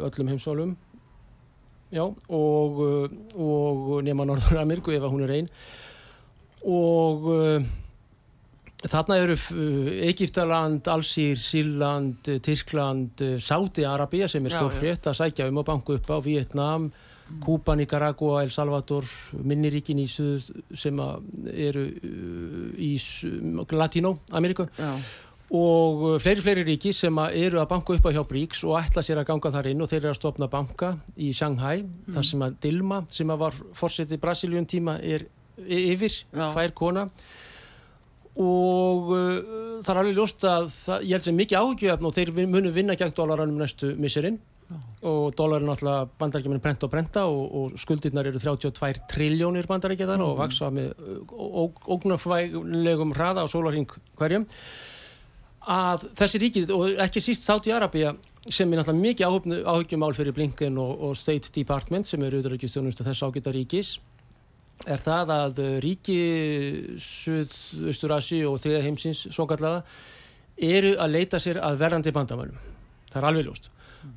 [0.07, 0.73] öllum heimsálum
[1.93, 2.81] já, og,
[3.37, 5.51] og nema Norður Ameríku ef að hún er einn
[6.65, 7.29] og
[8.83, 14.79] þarna eru uh, Egiptaland, Alsýr, Sýrland, uh, Tyrkland, uh, Sáti-Arabia sem er Já, stór já.
[14.81, 16.91] frétt að sækja um að banku upp á Vietnam,
[17.41, 19.07] Kúpa, Nicaragua, El Salvador,
[19.41, 20.43] minniríkin í suð
[20.77, 20.99] sem
[21.49, 21.87] eru
[22.77, 22.91] í
[24.77, 24.91] já,
[25.55, 29.23] og fleiri, fleiri ríki sem eru að banka upp á hjá BRICS og ætla sér
[29.23, 31.83] að ganga þar inn og þeir eru að stopna banka í Shanghai,
[32.13, 35.25] þar sem að Dilma sem að var fórseti Brasiljum tíma er
[35.65, 36.51] y- yfir, Já.
[36.53, 37.07] fær kona.
[37.09, 37.44] og
[38.35, 42.73] uh, það er alveg ljóst að það, ég held sem mikið áhugjöfn og þeir munu
[42.75, 44.41] vinna gegn dólaranum næstu misserinn
[45.05, 50.39] og dólarin alltaf bandarækjuminn brent og brenta og, og skuldirnar eru 32 triljónir bandarækjaðan og
[50.39, 50.95] vaksa með
[51.95, 54.47] ógnarfælegum hraða á sólarhing hverjum.
[55.69, 60.81] Að þessi ríkið og ekki síst Sáti Arabia sem er náttúrulega mikið áhyggjumál fyrir Blinken
[60.81, 63.95] og, og State Department sem eru auðvitaðrækjastjónust og þess ágæta ríkis
[64.83, 66.19] er það að ríki
[67.01, 69.83] Suðausturasi og þriða heimsins svo kallaða
[70.55, 72.59] eru að leita sér að verðandi bandamælum
[73.15, 73.71] það er alveg ljóst.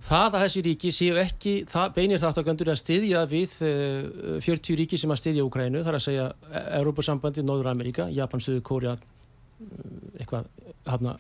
[0.05, 4.99] Það að þessi ríki séu ekki, það beinir þáttagöndur að styðja við uh, 40 ríki
[5.01, 6.27] sem að styðja Ukrænu, þar að segja
[6.77, 8.97] Európa-sambandi, Nóður Amerika, Japan, Suður, Kória
[10.19, 10.51] eitthvað
[10.87, 11.17] hafna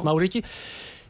[0.00, 0.42] smáríki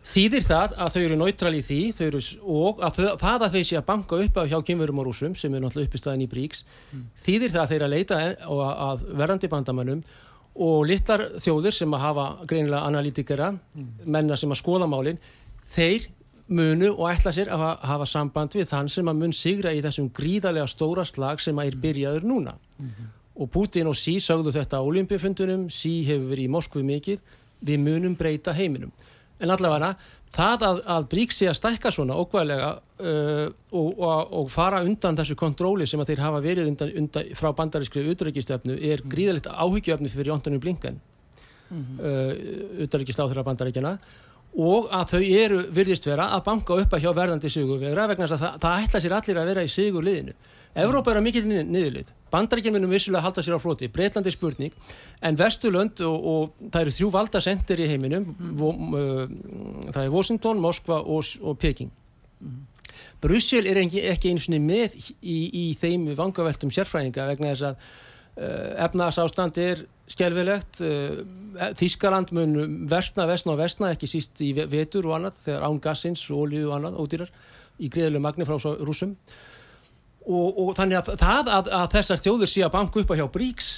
[0.09, 3.65] þýðir það að þau eru náttúral í því eru, og að þau, það að þau
[3.71, 6.65] sé að banka upp á hjá kynverum og rúsum sem er náttúrulega uppistæðin í Bríks
[6.65, 7.03] mm.
[7.25, 10.05] þýðir það að þeir að leita að, að verðandi bandamannum
[10.69, 13.91] og litlar þjóðir sem að hafa greinilega analítikera, mm.
[14.11, 15.21] menna sem að skoða málinn,
[15.71, 16.09] þeir
[16.49, 20.09] munu og ætla sér að hafa samband við þann sem að mun sigra í þessum
[20.17, 23.11] gríðarlega stóra slag sem að er byrjaður núna mm -hmm.
[23.43, 27.21] og Putin og Xi sagðu þetta á olimpíufundunum, Xi hefur verið í Moskvu mikið,
[27.61, 28.93] við munum breyta heiminum
[29.39, 29.95] en allavega
[30.35, 35.37] það að, að bríksi að stækka svona ókvæðlega uh, og, og, og fara undan þessu
[35.39, 39.13] kontróli sem að þeir hafa verið undan, undan, frá bandarískri utryggistöfnu er mm.
[39.13, 41.01] gríðalegt áhyggjöfni fyrir Jóntanum Blinken
[41.71, 42.01] mm -hmm.
[42.01, 43.99] uh, utryggistáþurra bandaríkjana
[44.59, 48.39] og að þau eru virðist vera að banka upp að hjá verðandi sigurvegra vegna að
[48.39, 50.33] það, það ætla sér allir að vera í sigur liðinu.
[50.79, 52.13] Evrópa er að mikill niðurlið.
[52.33, 53.89] Bandaríkjum munum vissulega halda sér á floti.
[53.93, 54.75] Breitlandi spurning.
[55.25, 58.27] En Vesturlönd og, og það eru þrjú valdasendir í heiminum.
[58.35, 58.51] Mm.
[58.59, 59.23] Vo, uh,
[59.95, 61.91] það er Washington, Moskva og, og Peking.
[62.45, 62.67] Mm.
[63.23, 67.81] Brussel er ekki, ekki eins og með í, í þeim vangaveltum sérfræðinga vegna þess að
[67.81, 71.21] uh, efnagsástand er skelvilegt uh,
[71.79, 72.55] Þískaland mun
[72.91, 76.77] versna, versna og versna ekki síst í vetur og annað þegar án gassins, olju og
[76.77, 77.33] annað ódýrar
[77.79, 79.17] í greiðlega magni frá rúsum
[80.27, 83.27] og, og þannig að það að, að þessar þjóður sé að banka upp á hjá
[83.33, 83.71] Bríks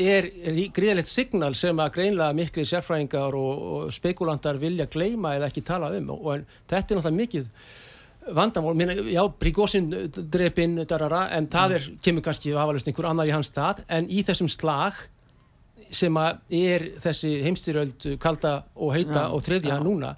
[0.00, 5.50] er, er greiðlegt signal sem að greinlega miklu sérfræðingar og, og spekulantar vilja gleima eða
[5.50, 6.12] ekki tala um.
[6.16, 7.50] Og, og þetta er náttúrulega mikið
[8.34, 9.90] vandamál, Minna, já, Bríkósin
[10.32, 13.84] drepinn, en það er, kemur kannski afalust einhver annar í hans stað.
[13.92, 15.04] En í þessum slag
[15.94, 20.14] sem er þessi heimstyröld kalda og heita já, og þriðja já, núna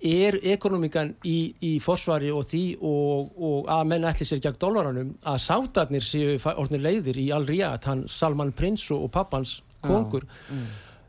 [0.00, 5.14] er ekonomikan í, í forsvari og því og, og að menn ætli sér gegn dólaranum
[5.24, 10.66] að sátarnir séu orðinir leiðir í Al-Riyad, hann Salman Prins og pappans kongur mm.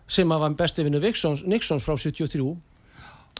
[0.07, 2.47] sem að var bestefinu Nixons frá 73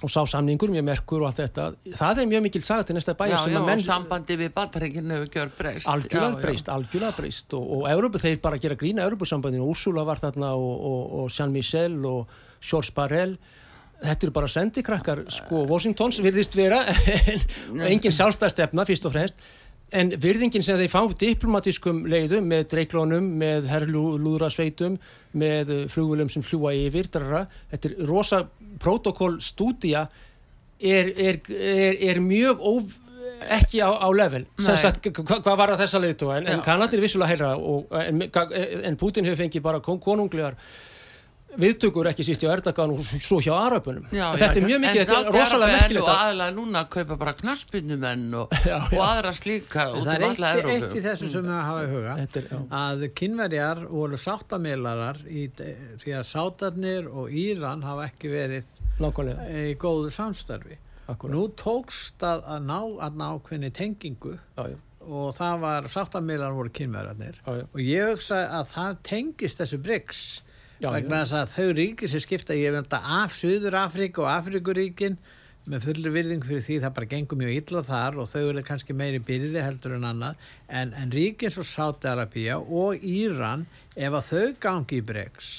[0.06, 1.64] og sá samningur mjög merkur og allt þetta.
[1.98, 3.80] Það er mjög mikil saga til næsta bæja já, já, menn...
[3.80, 8.60] og sambandi við hefur gjör breyst algjörlega breyst, algjörlega breyst og, og Európa, þeir bara
[8.62, 13.38] gera grína Európa-sambandinu Úrsula var þarna og, og, og Jean-Michel og Georges Barrel
[14.02, 16.84] þetta eru bara sendikrakkar sko, Washingtons virðist vera
[17.32, 19.48] en engin sjálfstæðstefna fyrst og fremst.
[19.96, 24.98] En virðingin sem þeir fá diplomatískum leiðum með dreiklónum, með herrlúðrasveitum
[25.40, 27.46] með flugulum sem fljúa yfir drara.
[27.72, 28.42] þetta er rosa
[28.84, 30.08] protokollstúdía
[30.82, 32.98] er, er, er, er mjög óv,
[33.48, 34.44] ekki á, á level.
[34.60, 39.00] Sagt, hva, hvað var það þessa leiðtú en, en Kanadir vissulega heira og, en, en
[39.00, 40.60] Putin hefur fengið bara konunglegar
[41.56, 45.02] viðtökur ekki síst hjá Erdogan og svo hjá Arapunum já, þetta já, er mjög mikið,
[45.02, 49.86] þetta er rosalega merkilegt og aðalega núna að kaupa bara knaspinnumenn og, og aðra slíka
[49.94, 52.50] út um alla Európu það er ekki þessu sem við hafa í huga er,
[52.82, 55.46] að kynverjar voru sáttamilarar í,
[56.04, 59.48] því að sátarnir og Íran hafa ekki verið Nákvæmlega.
[59.72, 60.82] í góðu samstarfi.
[61.08, 61.32] Akkurat.
[61.32, 64.66] nú tókst að, að ná að ná hvernig tengingu já,
[65.08, 70.24] og það var sáttamilar voru kynverjarnir og ég hugsa að það tengist þessu bryggs
[70.82, 75.18] vegna þess að þau ríki sem skipta ég veit að af Suður Afrík og Afríkuríkin
[75.68, 78.96] með fullur virðing fyrir því það bara gengur mjög illa þar og þau eru kannski
[78.96, 84.46] meiri byrði heldur en annað en, en ríkin svo Sáti-Arabíja og Íran ef að þau
[84.64, 85.52] gangi í bregs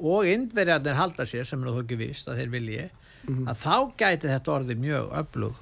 [0.00, 3.50] og indverjarnir halda sér sem er þú ekki vist að þeir vilji mm -hmm.
[3.52, 5.60] að þá gæti þetta orði mjög öflug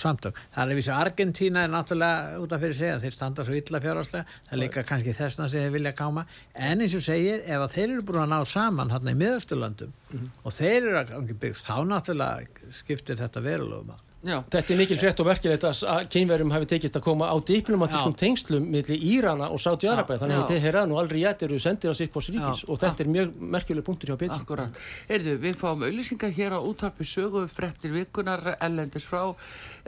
[0.00, 0.40] samtök.
[0.54, 3.82] Það er að vísa Argentína er náttúrulega út af fyrir segja þeir standa svo illa
[3.84, 7.64] fjárháslega, það er líka kannski þessna sem þeir vilja káma, en eins og segir ef
[7.64, 10.30] að þeir eru búin að ná saman hérna í miðasturlandum mm -hmm.
[10.44, 14.09] og þeir eru að byggja þá náttúrulega skiptir þetta verulegu maður.
[14.20, 14.42] Já.
[14.52, 18.66] Þetta er mikil frétt og verkilegt að kynverjum hafi tekist að koma á diplomatískum tengslum
[18.68, 22.66] millir Írana og Sáti-Arabæð þannig að Teheran og Al-Riyad eru sendir á Sikvors ríkis.
[22.68, 24.36] Og þetta er mjög merkileg punktur hjá Petri.
[24.36, 24.80] Akkurat.
[25.08, 29.22] Erðu, við fáum auðlýsingar hér á útarpi sögu fréttir vikunar ellendis frá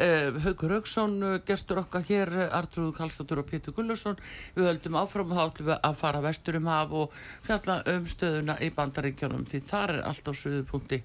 [0.01, 4.16] eh, Haugur Haugsson, gestur okkar hér Artrúð Kallstóttur og Pétur Gullursson
[4.57, 8.57] við höldum áfram og háttum við að fara vestur um haf og fjalla um stöðuna
[8.64, 11.03] í bandaríkjónum því þar er allt á söðu punkti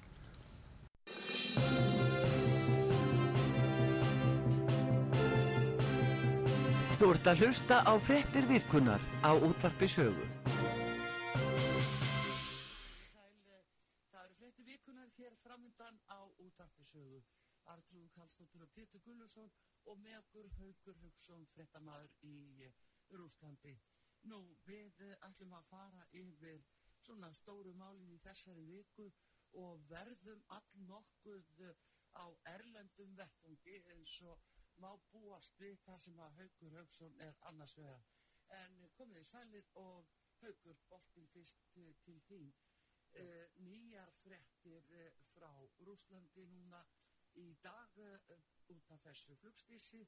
[6.98, 10.24] Þú ert að hlusta á frettir virkunar á útvarpi sögu.
[14.10, 17.20] Það eru frettir virkunar hér framöndan á útvarpi sögu.
[17.70, 19.46] Artrúð Kallstóttur og Pétur Gullusson
[19.86, 22.34] og með okkur Haugur Haugsson, frettamæður í
[22.66, 22.74] eh,
[23.14, 23.78] Rúslandi.
[24.26, 26.66] Nú, við eh, ætlum að fara yfir
[26.98, 29.06] svona stóru málin í þessari viku
[29.62, 31.78] og verðum all nokkuð eh,
[32.18, 32.26] á
[32.58, 34.42] erlendum vettfungi eins og
[34.82, 38.04] má búast við það sem að Haugur Haugsson er annars vegar.
[38.60, 40.08] En komið í sælir og
[40.40, 42.50] Haugur, boltin fyrst eh, til þín.
[43.18, 45.48] Uh, nýjar frettir uh, frá
[45.86, 46.82] Rúslandi núna
[47.40, 48.34] í dag uh,
[48.74, 50.02] út af þessu flugstísi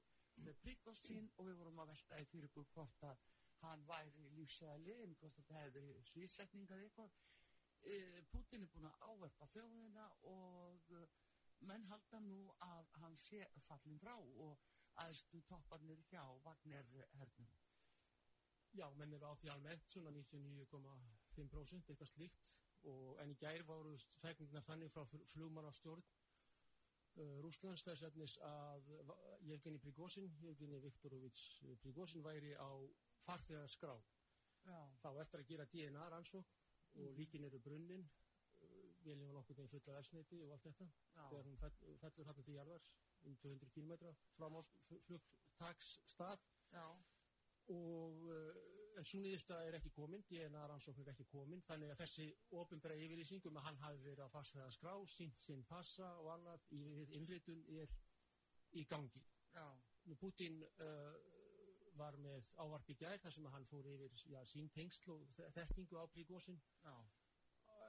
[0.44, 3.24] með Príkostín og við vorum að velta í fyrir ykkur hvort að
[3.62, 7.16] hann væri lífsæli en hvort þetta hefði svísetningar eitthvað.
[8.30, 10.92] Putin er búin að áverpa þjóðina og
[11.68, 14.62] menn halda nú að hann sé fallin frá og
[15.04, 16.86] aðstu topparnir hjá Vagner
[17.18, 17.50] hernum.
[18.72, 22.48] Já, menn eru á því almennt, svona 99,5% eitthvað slíkt
[22.90, 25.02] og en í gær voru fækningna þannig frá
[25.34, 28.88] flugmannastjórn uh, Rúslands þess efnis að
[29.48, 31.42] Jevgeni Prigozhin, Jevgeni Viktorovits
[31.82, 32.70] Prigozhin væri á
[33.26, 33.98] farþegarskrá.
[35.00, 36.56] Þá eftir að gera DNA rannsók
[36.94, 37.16] og mm.
[37.16, 38.04] líkin eru brunnin,
[39.00, 41.22] uh, viljum hann okkur með fulla elsneiti og allt þetta, Já.
[41.22, 42.90] þegar hún fell, fellur hann til jarðars
[43.28, 43.92] um 200 km
[44.36, 44.48] frá
[45.06, 46.46] flugtagsstað.
[46.70, 46.86] Já
[47.70, 48.54] og uh,
[48.98, 52.26] en svo nýðustæð er ekki komin, DNA rannsókn er ekki komin, þannig að þessi
[52.58, 56.82] ofinbæra yfirlýsingum að hann hafi verið að fastfæða skrá, sínt sinn passa og annað í
[57.18, 57.94] innréttun er
[58.76, 59.22] í gangi.
[59.54, 59.66] Já.
[60.18, 61.14] Putin uh,
[61.94, 66.00] var með ávarp í gær þar sem hann fór yfir já, sín tengsl og þekkingu
[66.00, 66.60] á príkósin.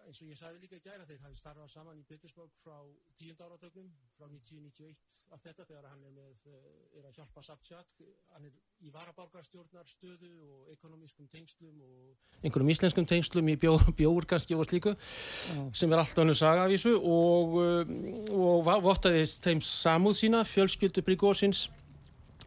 [0.08, 2.78] Eins og ég sagði líka í gæra þeir hafi starfað saman í Petersburg frá
[3.20, 4.96] tíund áratögnum, frá 1991
[5.32, 8.02] allt þetta þegar hann er með eh, er að hjálpa Sabtjak,
[8.34, 13.58] hann er í varaborgarstjórnar stöðu og ekonomískum tengslum og einhverjum íslenskum tengslum í
[14.02, 15.70] bjór kannski og slíku mm.
[15.78, 21.06] sem er allt annað saga af þessu og, eh, og vottaði þeim samúð sína, fjölskyldu
[21.06, 21.70] Brigósins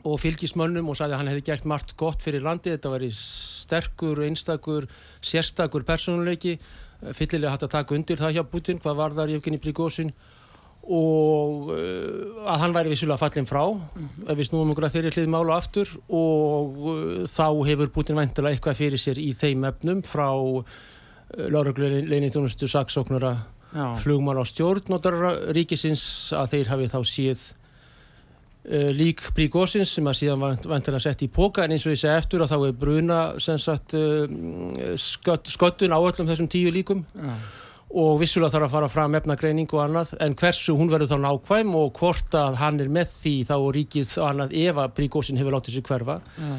[0.05, 3.13] og fylgismönnum og sagði að hann hefði gert margt gott fyrir landi, þetta var í
[3.17, 4.87] sterkur, einstakur,
[5.25, 6.59] sérstakur personuleiki
[7.13, 10.13] fyllilega hægt að taka undir það hjá Putin hvað var þar Jefgeni Prigósin
[10.85, 14.31] og uh, að hann væri vissulega fallin frá mm -hmm.
[14.31, 18.55] ef við snúum okkur að þeirri hlið mála aftur og uh, þá hefur Putin væntilega
[18.55, 20.65] eitthvað fyrir sér í þeim efnum frá uh,
[21.35, 23.37] laurugleginni þjónustu saksóknara
[23.75, 24.87] flugmann á stjórn
[25.51, 27.41] ríkisins að þeir hafi þá síð
[28.65, 32.45] lík Príkosins sem að síðan vantilega sett í póka en eins og ég segi eftir
[32.45, 37.35] að þá er bruna sagt, uh, skött, sköttun á öllum þessum tíu líkum ja.
[37.93, 41.77] og vissulega þarf að fara fram efnagreining og annað en hversu hún verður þá nákvæm
[41.77, 45.59] og hvort að hann er með því þá ríkið og annað ef að Príkosin hefur
[45.59, 46.57] látið sér hverfa ja.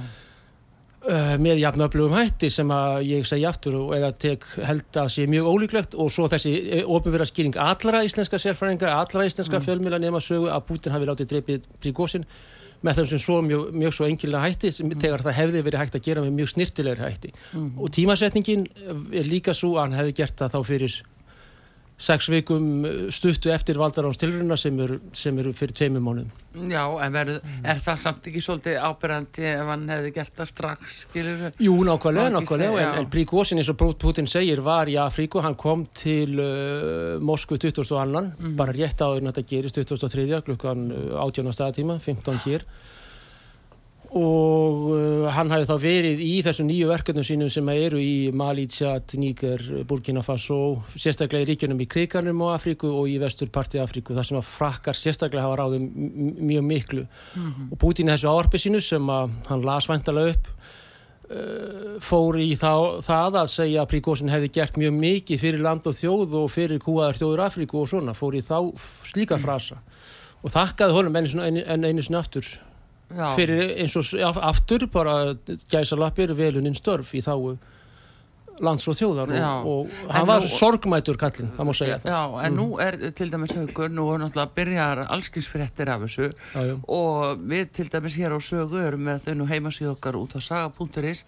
[1.05, 5.27] Uh, með jafnöflugum hætti sem að ég segja aftur og eða tek held að sé
[5.29, 9.65] mjög ólíklegt og svo þessi eh, ofinverða skýring allra íslenska sérfræðingar, allra íslenska mm.
[9.67, 12.25] fjölmjöla nema sögu að Putin hafi látið dreipið príkósin
[12.81, 15.03] með þessum svo mjög, mjög svo engilega hætti sem mm.
[15.03, 17.69] tegar það hefði verið hægt að gera með mjög snirtilegur hætti mm.
[17.77, 18.65] og tímasetningin
[19.13, 20.97] er líka svo að hann hefði gert það þá fyrir
[21.97, 26.31] sex vikum eh, stuttu eftir valdaráns tilruna sem eru er fyrir tveimum mánuðum.
[26.71, 30.97] Já, en veru, er það samt ekki svolítið ábyrgandi ef hann hefði gert það strax,
[31.05, 31.45] skilur?
[31.63, 35.85] Jú, nákvæmlega, nákvæmlega, en, en Príkósin eins og Putin segir var í Afríku, hann kom
[35.95, 37.95] til uh, Moskvu 22.
[37.99, 38.57] annan, mm.
[38.59, 40.27] bara rétt áður en þetta gerist 23.
[40.47, 41.47] klukkan 18.
[41.47, 42.67] Uh, staðtíma, 15 hér
[44.15, 48.63] og uh, hann hafi þá verið í þessum nýju verkefnum sínum sem eru í Mali,
[48.71, 50.59] Tjad, Níger, Burkina Faso
[50.95, 54.47] sérstaklega í ríkjunum í Kriganum og Afríku og í vestur parti Afríku þar sem að
[54.47, 55.89] frakkar sérstaklega hafa ráðið
[56.39, 57.03] mjög miklu.
[57.03, 57.71] Mm -hmm.
[57.71, 63.01] og Putin þessu áarpi sínu sem að hann las vantalega upp uh, fór í þá,
[63.03, 66.79] það að segja að Príkósin hefði gert mjög mikið fyrir land og þjóð og fyrir
[66.79, 68.71] kúaðar þjóður Afríku og svona, fór í þá
[69.03, 69.81] slíka frasa.
[70.39, 72.47] Og þakkaði honum enn einu sinni aftur
[73.09, 73.35] Já.
[73.37, 75.35] fyrir eins og aftur bara
[75.71, 77.57] gæsa lappir veluninn störf í þáu
[78.63, 82.21] lands og þjóðar og, og hann var nú, sorgmætur kallin, það má segja það Já,
[82.45, 82.59] en mm.
[82.59, 86.75] nú er til dæmis haugur nú er náttúrulega byrjar allskilsfrettir af þessu já, já.
[86.97, 90.41] og við til dæmis hér á sögu erum með þau nú heimasíð okkar út á
[90.45, 91.25] saga.is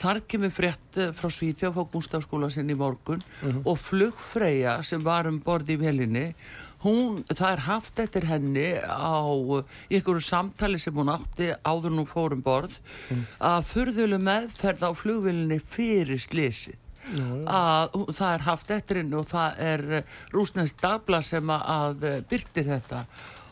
[0.00, 3.62] þar kemur frett frá Svíþjóf á Gústafskóla sinni í morgun mm -hmm.
[3.64, 6.34] og flugfreyja sem var um borði í velinni
[6.84, 9.20] hún, það er haft eftir henni á
[9.92, 12.78] ykkur samtali sem hún átti áður nú fórum borð
[13.10, 13.24] mm.
[13.50, 16.76] að fyrðuleg meðferð á flugvilinni fyrir slisi
[17.10, 19.84] að það er haft eftir henni og það er
[20.34, 23.04] rúsnest dabla sem að byrtir þetta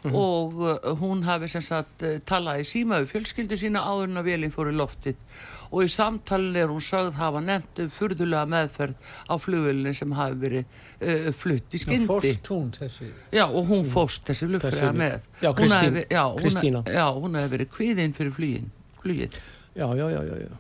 [0.05, 0.15] mm.
[0.15, 4.55] og hún hafi sem sagt talað í síma við fjölskyldu sína áður en að velin
[4.55, 5.25] fór í loftið
[5.71, 10.39] og í samtalið er hún sögð hafa nefnt um furðulega meðferð á flugvölinni sem hafi
[10.43, 12.07] verið uh, flutt í skyndi.
[12.09, 15.21] Fórst hún þessi Já, og hún fóst þessi flugfræða með.
[15.43, 16.83] Já, Hún Kristín- já, hún- Kristína.
[16.89, 18.71] Já, hún hefði verið kviðinn fyrir flugin,
[19.03, 19.37] flugið.
[19.79, 20.57] Já, já, já, já, já.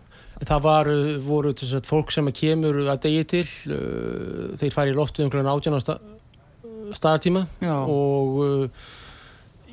[0.47, 4.93] Það var, uh, voru þess að fólk sem kemur að degi til, uh, þeir fari
[4.93, 5.97] í loftið um klukkan átján á sta
[6.95, 7.43] staðartíma
[7.89, 8.69] og uh,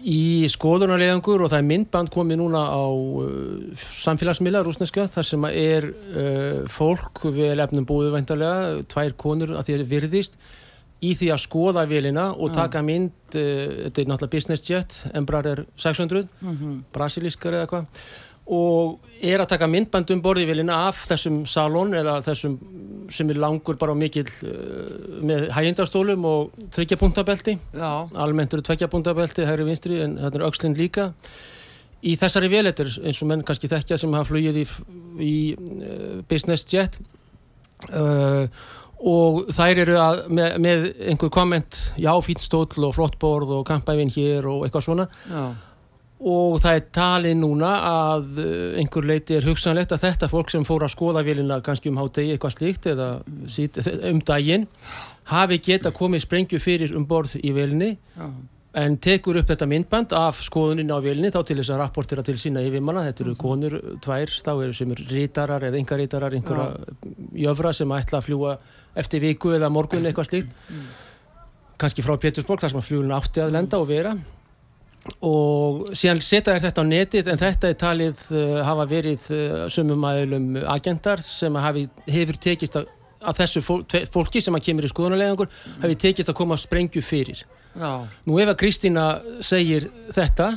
[0.06, 5.88] í skoðunarlegangur og það er myndband komið núna á uh, samfélagsmiðla rúsneska þar sem er
[5.90, 10.38] uh, fólk vel efnum búið væntarlega, tvær konur að því að virðist
[11.06, 15.66] í því að skoða vélina og taka mynd, uh, þetta er náttúrulega business jet, Embraer
[15.82, 16.30] 600,
[16.94, 18.06] brasilískar eða hvað
[18.46, 22.60] og er að taka myndband um borðivélina af þessum salón eða þessum
[23.14, 24.94] sem er langur bara mikill uh,
[25.26, 30.46] með hægindastólum og þryggja punktabelti Já, almennt eru tveggja punktabelti, hægri vinstri en þetta er
[30.48, 31.10] aukslinn líka.
[32.06, 34.66] Í þessari vélettur eins og menn kannski þekkja sem hafa flugið í,
[35.26, 37.00] í uh, business jet
[37.90, 38.46] uh,
[39.06, 43.66] og þær eru að, með, með einhver komment já, fínt stóll og flott borð og
[43.68, 45.10] kampævin hér og eitthvað svona.
[45.30, 45.48] Já,
[46.16, 50.64] og það er talið núna að uh, einhver leiti er hugsanlegt að þetta fólk sem
[50.68, 53.10] fór að skoða vélina kannski um hátegi eitthvað slíkt eða
[54.12, 54.68] um daginn
[55.32, 58.28] hafi geta komið sprengju fyrir um borð í já,
[58.76, 62.36] en tekur upp þetta myndband af skoðunin á vélinni þá til þess að rapportera til
[62.40, 66.74] sína yfirmanna, þetta eru konur tvær, þá eru sem eru rítarar eða engarítarar, einhverja
[67.46, 68.58] jöfra sem ætla að fljúa
[69.00, 70.52] eftir viku eða morgun eitthvað slíkt.
[71.80, 74.16] Kannski frá Pétursborg þar sem að fljúlun átti að lenda og vera
[75.26, 79.56] og síðan setja þér þetta á netið en þetta er talið uh, hafa verið uh,
[79.72, 81.84] sumum aðilum agentar sem að hafi,
[82.16, 82.88] hefur tekist að,
[83.22, 85.52] að þessu fól, tve- fólki sem að kemur í skoðunarlegangur
[85.84, 87.44] hafi tekist að koma sprengju fyrir.
[87.76, 87.92] Já,
[88.26, 89.06] Nú ef að Kristína
[89.44, 90.50] segir þetta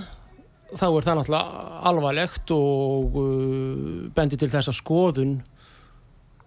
[0.69, 5.37] þá er það náttúrulega alvarlegt og uh, bendir til þess að skoðun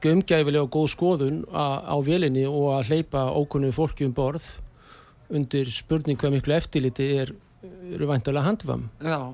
[0.01, 4.47] gömgæfilega og góð skoðun a, á vélinni og að hleypa ókunnu fólki um borð
[5.31, 7.29] undir spurning hvað miklu eftirliti er,
[7.63, 8.89] eru væntalega handvam.
[9.01, 9.33] já.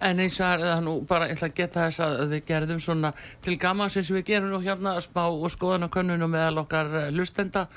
[0.00, 2.80] En eins og er það nú bara, ég ætla að geta þess að við gerðum
[2.82, 3.12] svona
[3.42, 7.68] til gaman sem við gerum nú hérna smá og skoðanakönnunum meðal okkar eh, hlustenda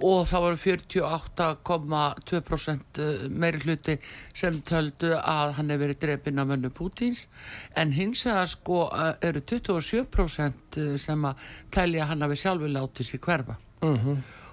[0.00, 3.98] og það voru 48,2% meiri hluti
[4.32, 7.26] sem töldu að hann hefur verið drepinn af mönnu Pútins
[7.76, 11.34] en hins vegar sko eh, eru 27% sem að
[11.74, 13.54] telja að hann hafi sjálfur látið sér hverfa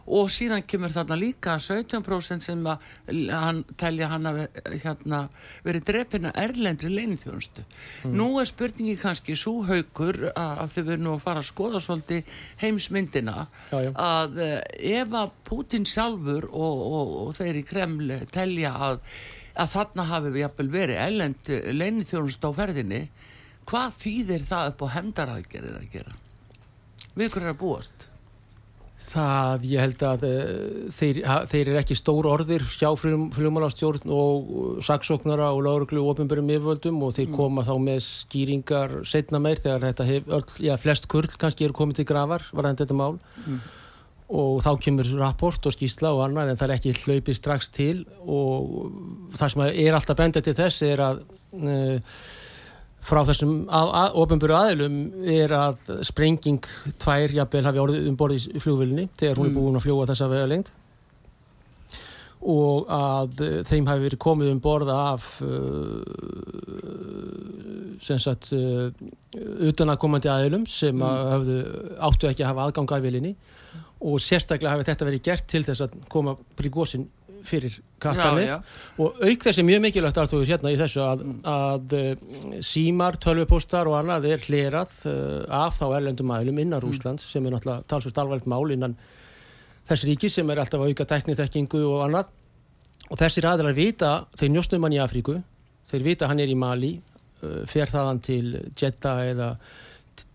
[0.07, 2.85] og síðan kemur þarna líka 17% sem að
[3.31, 4.39] hann telja hann að
[4.83, 5.21] hérna,
[5.65, 7.65] verið drepina erlendri leinþjónustu.
[8.13, 12.37] Nú er spurningi kannski svo haukur að, þau verður nú að fara að skoða svolítið
[12.63, 13.91] heimsmyndina Já, já.
[13.93, 14.59] að eh,
[15.01, 19.01] ef að Putin sjálfur og, og, og þeir í Kreml telja að,
[19.59, 23.03] að þarna hafi við jafnvel verið erlend leinþjónustu á ferðinni
[23.67, 26.15] hvað þýðir það upp á hemdaraðgerir að gera?
[27.17, 28.06] Við ykkur er að búast?
[29.07, 30.47] Það, ég held að uh,
[30.91, 36.51] þeir, þeir eru ekki stór orðir hjá flugmálastjórn og uh, saksóknara og lágruglu og ofinbærum
[36.51, 41.07] yfirvöldum og þeir koma þá með skýringar setna meir þegar þetta hef, öll, já, flest
[41.11, 43.13] kurl kannski eru komið til grafar varðan þetta mál.
[44.27, 48.01] Og þá kemur rapport og skýsla og annað en það er ekki hlaupið strax til
[48.27, 48.91] og
[49.39, 51.23] það sem er alltaf bendið til þess er að
[51.55, 52.19] uh,
[53.07, 53.67] frá þessum
[54.19, 54.97] ofinböru aðilum
[55.29, 56.65] er að sprenging
[56.99, 60.29] tvær jafnvel hafi orðið um borðið í flugvölinni þegar hún er búin að fljúa þessa
[60.31, 60.73] vega lengt
[62.47, 66.03] og að uh, þeim hafi verið komið um borða af uh,
[68.03, 68.91] sem sagt uh,
[69.67, 71.57] utanakomandi aðilum sem að hafðu,
[72.09, 73.33] áttu ekki að hafa aðgang að vilinni
[74.05, 77.07] og sérstaklega hafi þetta verið gert til þess að koma Prigozhin
[77.47, 78.55] fyrir kattanið Já,
[79.01, 82.07] og auk þessi mjög mikilvægt Artúr hérna í þessu að, að uh,
[82.65, 87.55] símar, tölvupóstar og annað er hlerað uh, af þá erlendum aðlum innan Rúslands sem er
[87.55, 88.97] náttúrulega talsvist alvarlegt mál innan
[89.87, 92.33] þess ríki sem er alltaf að auka tekniþekkingu og annað.
[93.07, 95.37] Og þessir aðrar vita, þeir njóstum hann í Afríku
[95.87, 98.43] þeir vita hann er í Mali uh, fer þaðan til
[98.77, 99.51] Jeddah eða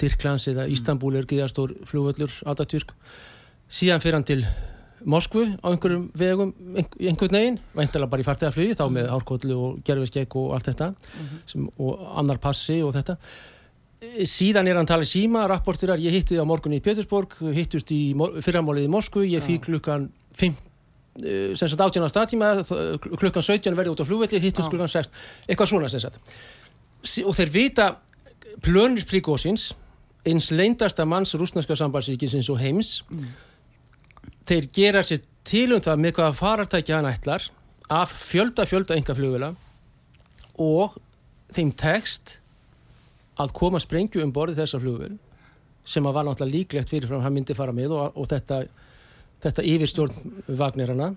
[0.00, 2.94] Tyrklands eða Istanbul er gíðastór flugvöllur Atatürk.
[3.72, 4.44] Síðan fer hann til
[5.05, 9.80] Moskvu á einhverjum vegum einhver, einhvern veginn, veintilega bara í fartegaflugi þá með hárkollu og
[9.86, 10.88] gerfiskegg og allt þetta
[11.50, 13.16] sem, og annar passi og þetta.
[14.03, 17.90] E, síðan er hann talið síma, rapportirar ég hitti þið á morgunni í Pétursborg hittust
[17.94, 18.00] í
[18.42, 19.24] fyrramálið í Moskvu.
[19.26, 20.55] Ég fík klukkan 5
[21.22, 22.09] eh, sem sagt 18.
[22.11, 25.11] staðtíma þ- klukkan 17 verði út á flugvelli, hittust klukkan 6
[25.48, 26.18] eitthvað svona sem sagt.
[27.26, 27.86] Og þeir vita
[28.62, 29.72] plönir Prigozins
[30.26, 33.00] eins leindasta manns rúsneska sambandsríkisins og heims
[34.49, 37.49] þeir gera sér til um það með hvaða farartækja hann ætlar
[37.93, 39.53] af fjölda fjölda enga flugvila
[40.62, 40.97] og
[41.53, 42.38] þeim tekst
[43.40, 45.18] að koma sprengju um borði þessa flugvél
[45.88, 48.62] sem að var náttúrulega líklegt fyrirfram hann myndi fara með og, og þetta,
[49.43, 51.12] þetta yfirstjórn vagnirana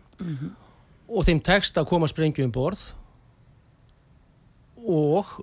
[1.05, 2.87] og þeim tekst að koma sprengju um borð
[4.85, 5.35] og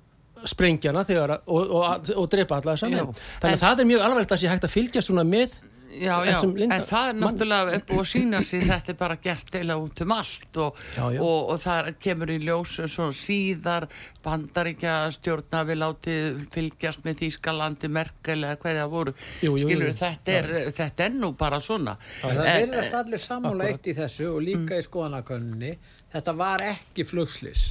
[0.48, 2.82] sprengjana þegar og, og, og drepa alla Já.
[2.82, 5.54] saman þannig að það er mjög alvarlegt að sé hægt að fylgjast svona með
[5.92, 9.76] Já, já, en það er náttúrulega búið að sína sig þetta er bara gert eila
[9.82, 11.20] út um allt og, Já, já.
[11.20, 13.88] og, og það kemur í ljós svo síðar
[14.24, 19.14] bandaríkja stjórna við látið fylgjast með Þýskalandi, Merkel eða hverja voru.
[19.42, 19.64] Jú, jú, jú.
[19.66, 21.96] skilur þetta er, þetta er nú bara svona.
[22.22, 25.74] En það verðast allir sammála eitt í þessu og líka í skoðanakönninni
[26.12, 27.70] þetta var ekki flugslis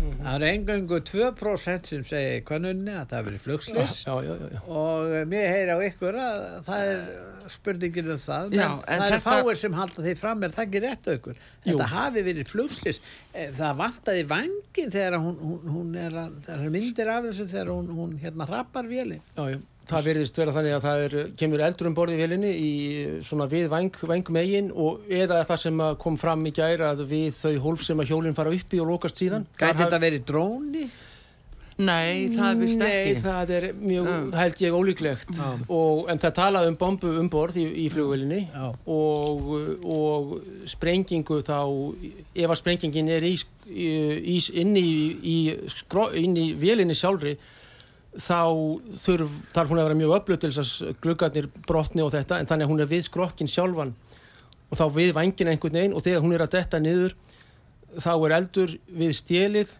[0.00, 4.46] það eru engöngu 2% sem segja í könnunni að það veri flugslis já, já, já,
[4.54, 4.60] já.
[4.80, 7.02] og eh, mér heyri á ykkur að það er
[7.50, 8.52] spurningin um það.
[8.56, 11.08] Já, en, en það eru þetta- fáir sem halda því fram er það ekki rétt
[11.08, 16.16] á ykkur þetta hafi verið flugslis Eh, það vantaði vangin þegar hún, hún, hún er
[16.18, 19.60] að, það er myndir af þessu þegar hún, hún hérna hrappar vélinn Já, já.
[19.90, 22.72] Það verðist vera þannig að það er, kemur eldur um borði í vélinni í
[23.26, 27.04] svona við væng, væng megin og eða það sem að kom fram í gæra að
[27.10, 29.48] við þau hólf sem að hjólinn fara upp í og lokast síðan.
[29.58, 30.90] gæti þetta verið dróni?
[31.80, 34.16] Nei, það er vist Nei, ekki það er mjög, Já.
[34.40, 38.66] held ég, ólíklegt og, en það talaði um bombu um borð í, í flugvélinni Já.
[38.96, 39.48] og,
[39.88, 40.34] og
[40.68, 41.56] sprengingu þá,
[42.34, 43.32] ef að sprengingin er í,
[43.70, 43.88] í,
[44.34, 44.92] í, inn, í,
[45.24, 45.38] í,
[45.72, 46.10] skró,
[48.18, 48.38] þá
[49.04, 52.48] þurf, þarf hún að vera mjög öflut til þess að gluggarnir brotni og þetta en
[52.50, 53.92] þannig að hún er við skrokkin sjálfan
[54.70, 57.14] og þá við vangin einhvern veginn og þegar hún er að detta niður
[58.02, 59.76] þá er eldur við stélið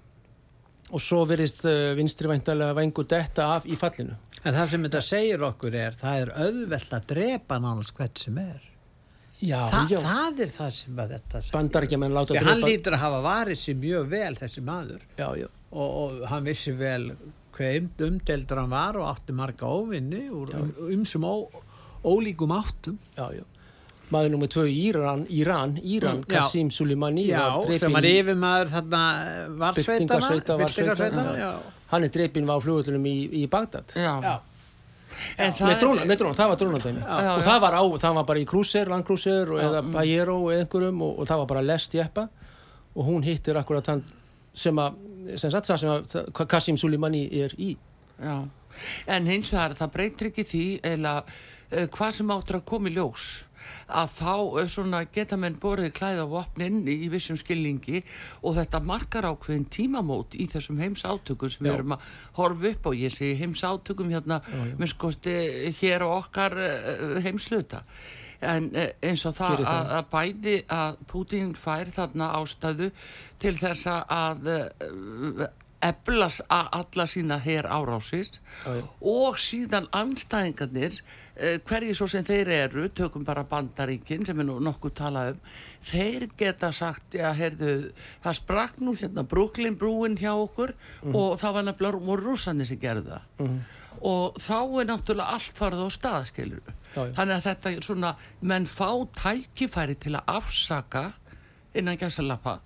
[0.90, 4.16] og svo verist uh, vinstri væntalega vangur detta af í fallinu.
[4.42, 8.38] En það sem þetta segir okkur er, það er auðvelt að drepa nánast hvert sem
[8.42, 8.64] er.
[9.40, 9.98] Já, Þa, já.
[10.04, 11.54] það er það sem að þetta segir.
[11.54, 14.64] Bandar ekki að menn láta Já, hann lítur að hafa varið sér mjög vel þessi
[14.66, 15.46] maður Já, já.
[15.70, 17.06] og, og hann vissi vel
[17.56, 20.52] hver umdeldur hann var og átti marga óvinni úr
[20.90, 21.34] umsum ó,
[22.04, 22.98] ólíkum áttum.
[23.16, 23.44] já, já.
[24.10, 26.40] Maður nummið tvö Íran, Íran, Íran, Mm, já.
[26.42, 26.70] Kassim
[27.30, 29.02] Já, drepinn- sem var yfirmaður þarna
[29.60, 31.52] varsveitana, já.
[31.92, 33.84] Hann er dreipin var á flugullunum í, í Bagdad.
[33.94, 34.40] Já, Já.
[35.38, 37.00] en það Með dróna, með dróna, það var drónandæmi.
[37.06, 37.46] Já, Og já.
[37.50, 41.26] það var á, það var bara í krúser, landkrúser eða Pajero eða einhverjum og, og
[41.26, 42.28] það var bara lest jeppa
[42.96, 44.02] og hún hittir akkurat hann
[44.60, 44.96] sem að,
[45.40, 47.74] sem sagt það sem að það- Kassim Soleimani er í.
[48.20, 48.34] Já,
[49.16, 52.98] en hins vegar það breytir ekki því eða uh, hvað sem áttur að koma í
[52.98, 53.28] ljós
[53.92, 58.02] að þá uh, svona geta menn borðið klæða vopnin í vissum skilningi
[58.44, 61.76] og þetta markar ákveðin tímamót í þessum heims átökum sem við Já.
[61.78, 62.06] erum að
[62.38, 64.40] horfa upp á ég segi heims átökum hérna
[64.80, 65.34] með skosti
[65.80, 66.56] hér á okkar
[67.24, 67.82] heimsluta
[68.40, 72.90] en uh, eins og það að, að bæði að Putin fær þarna ástæðu
[73.42, 74.48] til þess að
[75.80, 77.38] eflas að alla sína
[78.66, 78.84] Já, já.
[79.00, 84.58] og síðan anstæðingarnir uh, hverji svo sem þeir eru tökum bara bandaríkin sem er nú
[84.60, 85.40] nokkuð talað um
[85.80, 87.70] þeir geta sagt, já, heyrðu
[88.20, 91.14] það sprakk nú hérna Brooklyn brúin hjá okkur Mhm.
[91.16, 93.54] og það var nefnilega rússandi sem gerði það
[94.00, 98.66] og þá er náttúrulega allt farið á stað skilur þannig að þetta er svona menn
[98.66, 98.88] fá
[99.20, 101.04] tækifæri til að afsaka
[101.76, 102.58] innan gæsalappa.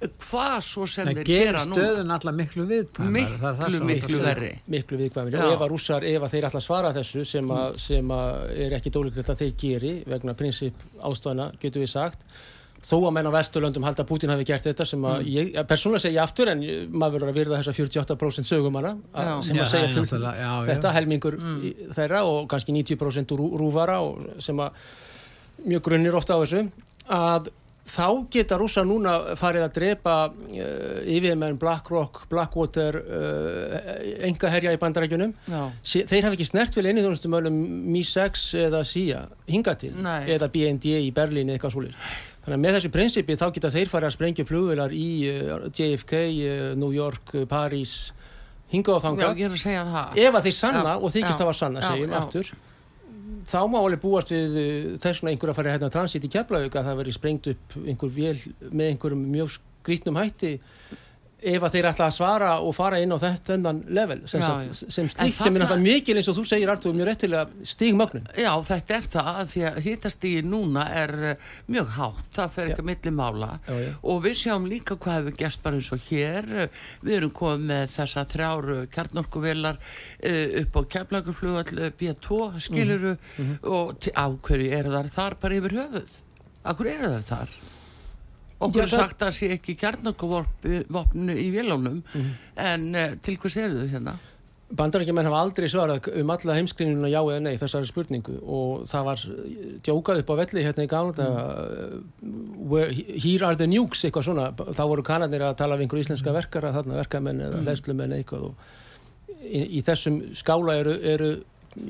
[0.00, 3.24] Hvað svo sem Það þeir gera nú stöðun alla miklu viðkvæmari.
[3.40, 4.52] það er það miklu, miklu þetta verri.
[4.74, 5.42] Miklu viðkvæmir Já.
[5.44, 8.76] og ef að rússar, ef að þeir að svara þessu sem að, sem að er
[8.78, 12.24] ekki dólíklegt að þeir geri vegna prinsip ástæðana, getur við sagt
[12.80, 16.04] þó að menn á Vesturlöndum halda að Putin hafi gert þetta sem að ég, persónulega
[16.06, 19.34] segja aftur en maður verður að virða þessa 48% sögumanna að- Já.
[19.50, 20.72] sem Já, að segja já, fullt náttúrulega, já, já.
[20.74, 21.36] þetta helmingur
[21.68, 24.70] í þeirra og kannski 90% úr rúfara og sem að
[25.66, 26.62] mjög grunnir ofta á þessu
[27.10, 27.50] að
[27.90, 35.32] þá geta rússa núna farið að drepa uh, yfirmenn BlackRock, Blackwater uh, engaherja í bandarækjunum
[35.50, 35.62] Já.
[35.82, 37.56] Se- þeir hafa ekki snert vel einnig þjónustum öllum
[37.92, 40.22] Mi-6 eða SIA hinga til Nei.
[40.36, 41.96] eða BND í Berlín eða eitthvað svolir
[42.44, 46.16] þannig að með þessu prinsipi þá geta þeir farið að sprengja flugvilar í uh, JFK,
[46.30, 47.94] uh, New York, uh, Paris
[48.70, 50.18] hinga og Já, þanga ég er að segja það.
[50.24, 52.20] Ef að þeir sanna Já, og þykist já, það var sanna já, segjum já.
[52.24, 52.52] aftur
[53.50, 54.56] þá má alveg búast við
[55.02, 58.12] þess vegna einhver að fara hérna transit í Keflavík að það veri sprengt upp einhver
[58.14, 58.36] vél
[58.70, 60.52] með einhverjum mjög skrítnum hætti
[61.42, 64.48] ef að þeir ætla að svara og fara inn á þetta þennan level sem, Já,
[64.60, 64.72] já.
[64.92, 68.26] sem slíkt sem er náttúrulega mikil eins og þú segir Artur mjög réttilega stigmögnun.
[68.36, 72.70] Já, þetta er það að því að hitastígi núna er eh, mjög hátt, það fer
[72.72, 73.50] ekki að milli mála.
[73.68, 73.78] Já,
[74.12, 76.50] og við sjáum líka hvað hefur gerst bara eins og hér.
[76.66, 79.80] Eh, við erum komið með þessa þrjáru kjarnorkuvelar
[80.60, 85.74] upp á keflagurflugall B2 skiluru Mhm, og til- á hverju eru þar þar bara yfir
[85.80, 86.16] höfuð?
[86.64, 87.48] Hverju eru þar þar
[88.60, 92.34] okkur er sagt að það sé ekki kjarnorkuvopnu í vélunum Mhm.
[92.56, 94.18] en uh, til hvers eru þau hérna
[94.70, 99.22] bandarækjumenn hafa aldrei svarað um alla heimskrinuna já eða nei þessari spurningu og það var
[99.86, 101.32] djókað upp á velli hérna í gáðan
[102.22, 102.76] mm.
[103.18, 106.74] here are the nukes eitthvað svona, þá voru kanadnir að tala af einhverju íslenska verkara,
[106.76, 107.66] þarna verkamenn eða mm.
[107.66, 108.54] leðslumenn eitthvað og
[109.42, 111.32] í, í þessum skála eru, eru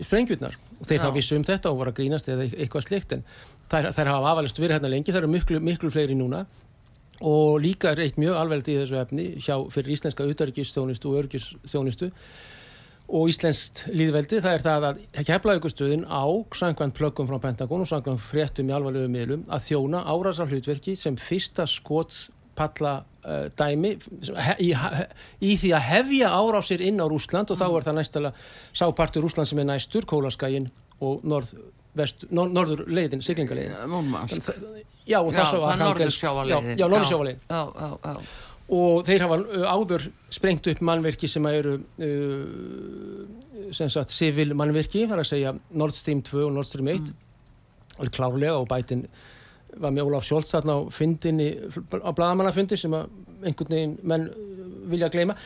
[0.07, 3.27] sprengjurnar og þeir það vissu um þetta og voru að grínast eða eitthvað slikt en
[3.71, 6.45] þær, þær hafa afalist verið hérna lengi, þær eru miklu, miklu fleiri núna.
[7.21, 12.09] Og líka er eitt mjög alveg í þessu efni hjá fyrir íslenska utarikistjónistu og örgistjónistu
[13.11, 16.25] og íslenskt líðveldi það er það að keflaugustöðin á
[16.57, 21.17] sangvænt plöggum frá Pentagon og sangvænt fréttum í alvarlegu miðlum að þjóna árásar hlutverki sem
[21.19, 22.93] fyrsta skotspalla
[23.25, 24.71] uh, dæmi he, í,
[25.43, 28.33] í því að hefja árásir inn á Rúsland og þá er það næstala
[28.71, 30.71] sápartur Rúsland sem er næstur, Kólaskægin
[31.03, 31.51] og norð,
[31.99, 33.75] vest, nor, norður leiðin, siglingaleiðin.
[35.09, 37.41] Já, og það er norðursjávalegin Já, norðursjávalegin
[38.71, 39.39] og þeir hafa
[39.75, 45.97] áður sprengt upp mannverki sem eru uh, sem sagt civil mannverki, þar að segja Nord
[45.97, 47.11] Stream 2 og Nord Stream 1 mm.
[47.99, 49.05] og klálega og bætin
[49.81, 53.11] var með Ólaf Sjólds þarna á fyndinni á bladamannafundi sem að
[53.47, 54.31] einhvern veginn menn
[54.91, 55.37] vilja gleyma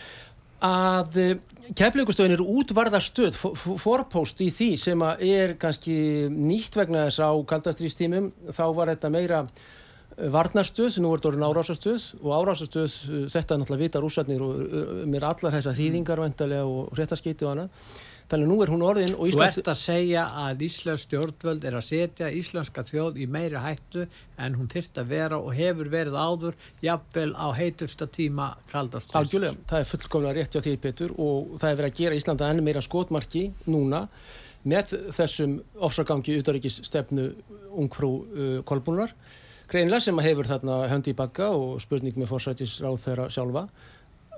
[0.63, 1.31] að uh,
[1.77, 3.39] keflaugustöðin eru útvarðarstöð
[3.81, 5.97] forpost í því sem að er kannski
[6.31, 9.45] nýtt vegna þess á kaldastrýstímum þá var þetta meira
[10.15, 15.07] varnarstöð, nú er þetta orðin árásastöð og árásastöð, uh, þetta er náttúrulega vita rúsarnir og
[15.11, 17.95] mér allar þessar þýðingar vantarlega og réttaskiti og annað
[18.31, 19.59] þannig nú er hún orðin Þú Íslands...
[19.61, 24.07] ert að segja að Íslands stjórnvöld er að setja íslenska þjóð í meiri hættu
[24.41, 29.61] en hún þyrst að vera og hefur verið áður jafnvel á heitusta tíma kaldast Algjörlega,
[29.70, 32.64] það er fullkomlega rétti á því betur og það er verið að gera Íslanda enn
[32.64, 34.07] meira skotmarki núna
[34.64, 37.31] með þessum ofsagangi utaríkis stefnu
[37.77, 39.12] ungfrú uh, kolbúnar
[39.70, 43.66] greinlega sem hefur þarna höndi í bakka og spurning með fórsætis ráð þeirra sjálfa.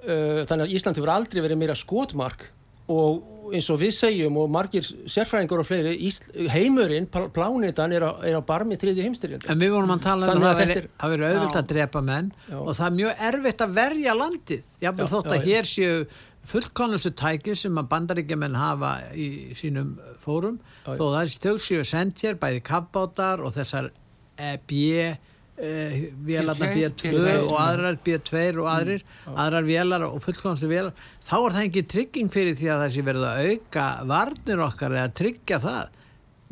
[0.07, 2.51] Uh, þannig að Ísland hefur aldrei verið meira skotmark
[2.93, 6.11] og eins og við segjum og margir sérfræðingar og fleiri
[6.51, 10.47] heimurinn, plánitan er á, er á barmi þriðju heimstyrjandi en við vorum að tala um
[10.47, 12.57] að það veri auðvilt að drepa menn já.
[12.59, 16.01] og það er mjög erfitt að verja landið jáfnveg þótt að já, hér séu
[16.47, 19.28] fullkonustu tæki sem að bandaríkjumenn hafa í
[19.59, 20.61] sínum fórum.
[20.87, 23.91] Þó það er sendt hér bæði kappbátar og þessar
[24.68, 25.16] B
[25.57, 25.93] Uh,
[26.27, 27.13] vélarna B2
[27.47, 29.39] og aðrar B2 og aðrir, mm.
[29.41, 30.93] aðrar vélar og fullkomstu vélar,
[31.25, 34.97] þá er það ekki trygging fyrir því að það sé verið að auka varnir okkar
[34.99, 36.01] eða tryggja það.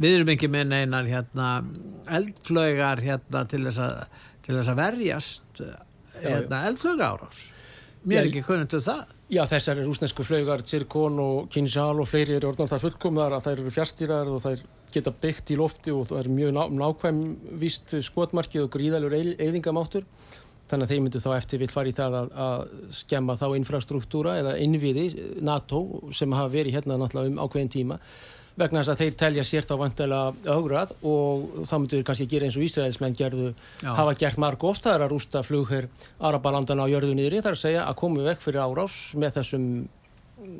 [0.01, 1.51] Við erum ekki með einar hérna,
[2.17, 5.65] eldflögar hérna, til, þess að, til þess að verjast
[6.25, 7.45] hérna, eldflöga árás
[8.05, 9.13] mér er ekki kunnum til það.
[9.33, 13.47] Já þessar er rúsnesku flögar, Cirkon og Kinsjál og fleiri eru orðan það fullkomðar að
[13.47, 17.21] þær eru fjárstýrar og þær geta byggt í lofti og það er mjög ná, nákvæm
[17.61, 20.07] vist skotmarkið og gríðalur eyðingamáttur
[20.71, 24.39] þannig að þeir myndu þá eftir vil fara í það að, að skemma þá infrastruktúra
[24.41, 25.09] eða innviði
[25.45, 25.83] NATO
[26.17, 27.99] sem hafa verið hérna náttúrulega um ákveðin tíma
[28.55, 32.47] vegna þess að þeir telja sér þá vantilega augrað og þá myndu þeir kannski gera
[32.47, 33.91] eins og Ísraelsmenn gerðu Já.
[33.99, 35.89] hafa gert marg oft það er að rústa flugher
[36.23, 39.67] Arabalandana á jörðu niðri þar að segja að komu vekk fyrir árás með þessum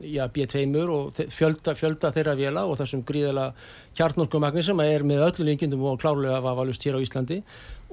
[0.03, 3.51] já, B2 og fjölda, fjölda þeirra vela og þessum gríðala
[3.97, 7.41] kjartnorkumagni sem er með öllu líkindum og klárlega var valust hér á Íslandi.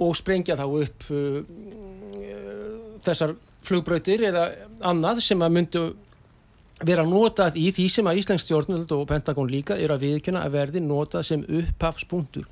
[0.01, 1.41] Og sprengja þá upp uh,
[3.05, 3.35] þessar
[3.65, 4.47] flugbröytir eða
[4.87, 5.83] annað sem að myndu
[6.85, 10.55] vera notað í því sem að Íslands stjórnvöld og Pentagon líka er að viðkjöna að
[10.57, 12.47] verði notað sem upphafspunktur.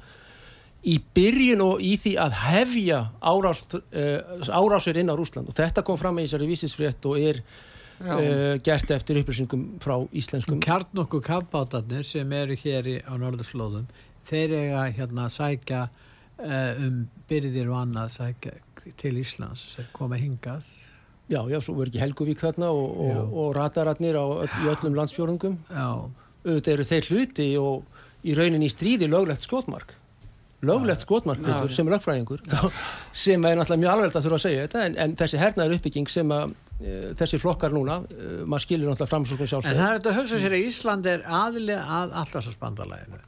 [0.85, 3.73] Í byrjun og í því að hefja uh,
[4.47, 7.41] árásir inn á Rúsland og þetta kom fram í þessari vísisfrétt og er
[8.02, 13.89] uh, gert eftir upplýsingum frá íslenskum Kjarnokku kaffbátarnir sem eru hér í, á norðurslóðum
[14.30, 18.56] þeir eiga hérna að sækja uh, um byrðir og annað sækja
[19.00, 20.66] til Íslands koma hingað.
[21.30, 24.95] Já, já, svo verður ekki Helguvík þarna og, og, og rataratnir á öll, í öllum
[24.97, 29.93] landsfjórungum auðvitað eru þeir hluti og í rauninni í stríði löglegt skotmark
[30.66, 32.41] löglegt skotmark sem lögfræðingur
[33.26, 36.12] sem er náttúrulega mjög alveg að þurfa að segja þetta en, en þessi hernaður uppbygging
[36.12, 39.74] sem að Eh, þessi flokkar núna, eh, maður skilur náttúrulega framsóknum sjálfsveit.
[39.74, 43.20] En það er þetta að hugsa sér að Ísland er aðlið að allarsasbandalæginu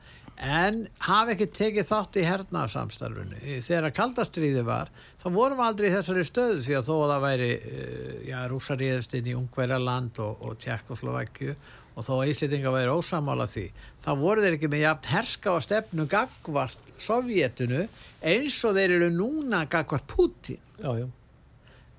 [0.41, 4.89] en hafi ekki tekið þátt í hernaðarsamstarfunu þegar kaldastriði var,
[5.21, 8.37] þá vorum við aldrei í þessari stöðu því að þó að það væri eh, já,
[8.49, 11.57] rúsaríðast inn í Ungverjaland og, og Tjekkoslovækju
[11.95, 13.65] og þó að Íslitinga væri ósamála því
[14.03, 17.85] þá voru þeir ekki með jafn herska og stefnu gagvart Sovjetinu
[18.21, 21.07] eins og þeir eru núna gagvart Putin Já, já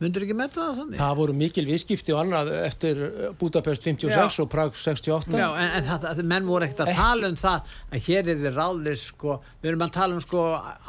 [0.02, 0.98] Mundur ekki með það þannig?
[0.98, 3.00] Það voru mikil viðskipti og annað eftir
[3.40, 4.42] Budapest 56 Já.
[4.42, 5.36] og Prag 68.
[5.38, 8.56] Já, en, en það, menn voru ekkert að tala um það að hér er þið
[8.58, 10.44] ráðlis sko, við erum að tala um sko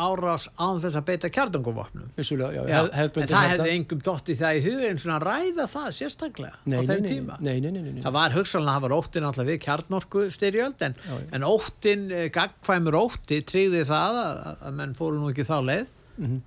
[0.08, 4.38] árás án þess að beita kjartanguvopnum Vissulega, já, Já, hef, en það hefði engum dotti
[4.40, 7.70] það í huga eins og að ræða það sérstaklega Nei, á þeim tíma nei, nei,
[7.70, 8.04] nei, nei, nei.
[8.06, 10.98] það var hugsanlega, það var óttin alltaf við kjarnorku styrjöld en,
[11.38, 16.42] en óttin, eh, gagkvæmur ótti tryggði það að, að menn fóru nú ekki þá leið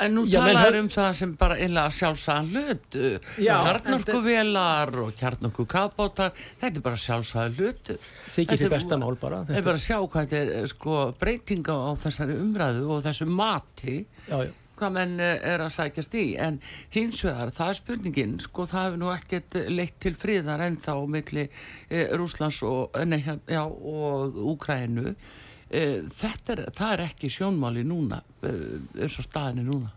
[0.00, 2.96] En nú Já, menn talaður hef- um það sem bara illa sjálfsagðan hlut,
[3.40, 7.90] Já, kjarnorkuvelar og kjarnorkukafbátar, þetta er bara sjálfsagðan hlut.
[8.34, 9.42] Þykir þið besta mál bara.
[9.48, 13.02] Það er bara að sjá hvað þetta er eh, sko, breytinga á þessari umræðu og
[13.06, 13.96] þessu mati,
[14.28, 14.52] Já, já.
[14.76, 16.26] hvað menn eh, er að sækjast í.
[16.48, 16.60] En
[16.92, 21.02] hins vegar, það er spurningin, sko, það hefur nú ekkert leitt til friðar ennþá á
[21.08, 21.46] milli
[21.88, 25.14] e, Rúslands og, eh, nei, já, og Úkrænu.
[25.70, 28.52] E, þetta er, það er ekki sjónmáli núna, e,
[29.02, 29.92] eins og staðinni núna.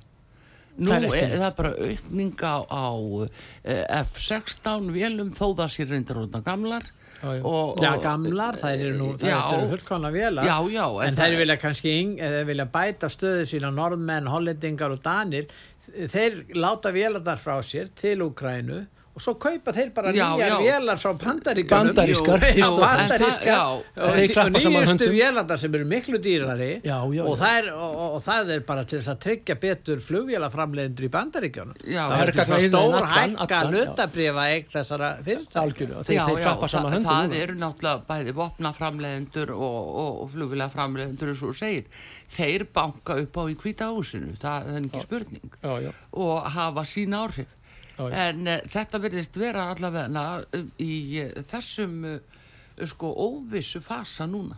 [0.80, 2.88] Nú Það er, er það bara aukning á, á
[3.67, 6.86] eh, F-16 vélum þó það sér reyndar út gamlar
[7.20, 7.41] Já, já.
[7.43, 9.39] Og, Já, og- gamlar, það eru nú, það Já.
[9.57, 9.65] eru
[10.47, 15.03] Já, já, En það- þeir vilja kannski, eh, vilja bæta stöðu sína norðmenn, hollendingar og
[15.03, 15.47] danir
[15.89, 18.86] þeir láta vélarnar frá sér til Úkrænu
[19.20, 20.57] og svo kaupa þeir bara Já, nýjar já.
[20.63, 22.70] vélar frá bandaríkanum Bandarískar, Jú,
[23.20, 26.70] fyrst já, og nýjustu vélarnar sem eru miklu dýrari.
[26.80, 30.03] Já, já, og, það er, og, og, það er bara til þess að tryggja betur
[30.05, 36.15] flugvélaframleiðendur í bandaríkjanum Já, það er Hergagnaiðnaðinn stór hækka hlutabrifa eign þessara fyrirtæk Algjörlega, þeir,
[36.15, 41.43] já, þeir já, klappa saman það, eru náttúrulega bæði vopnaframleðendur og, og, og flugvilaframleðendur eins
[41.43, 41.91] og segir.
[42.30, 45.55] Þeir banka upp á í hvita húsinu það, er ekki spurning.
[45.63, 45.93] Já, já,
[46.24, 47.49] og hafa sín áhrif.
[48.08, 50.95] En uh, þetta verðist vera allavega uh, í
[51.26, 52.02] uh, þessum
[52.88, 54.56] sko óvissu fasa núna.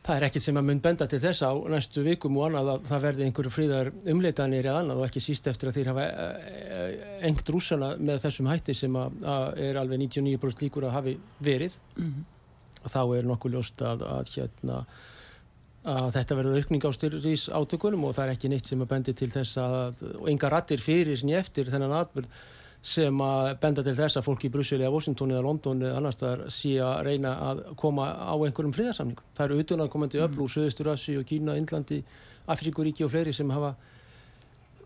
[0.00, 2.84] Það er ekkert sem að mun benda til þess á næstu vikum og annað að
[2.88, 7.02] það verði einhverju fríðar umleitanir eða annað og ekki síst eftir að þeir hafa eh,
[7.28, 11.76] engt rússana með þessum hætti sem að, að er alveg 99% líkur að hafi verið.
[11.98, 12.28] Mhm.
[12.80, 14.76] og þá er nokkuð ljóst að, að hérna
[15.88, 19.14] að þetta verður aukning á styrrís átökunum og það er ekki neitt sem að bendi
[19.16, 22.28] til þess að og enga rattir fyrir sinni eftir þennan atbyrð
[22.80, 26.16] sem að benda til þess að fólk í Brussel eða Washington eða London eða annars
[26.16, 29.26] staðar sé að reyna að koma á einhverjum friðarsamningum.
[29.36, 32.00] Það eru utanankomandi öfl úr Suðustur Assi og Kína, Indlandi,
[32.48, 33.74] Afríkuríki og fleiri sem hafa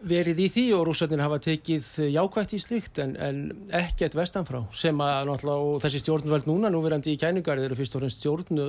[0.04, 3.38] verið í því og rússarnir hafa tekið jákvætt í slikt en, en
[3.72, 8.04] ekkert vestanfrá sem að náttúrulega og þessi stjórnvöld núna núverandi í kæningar eru fyrst og
[8.04, 8.60] fremst stjórn,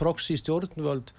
[0.00, 1.12] proxy stjórnvöld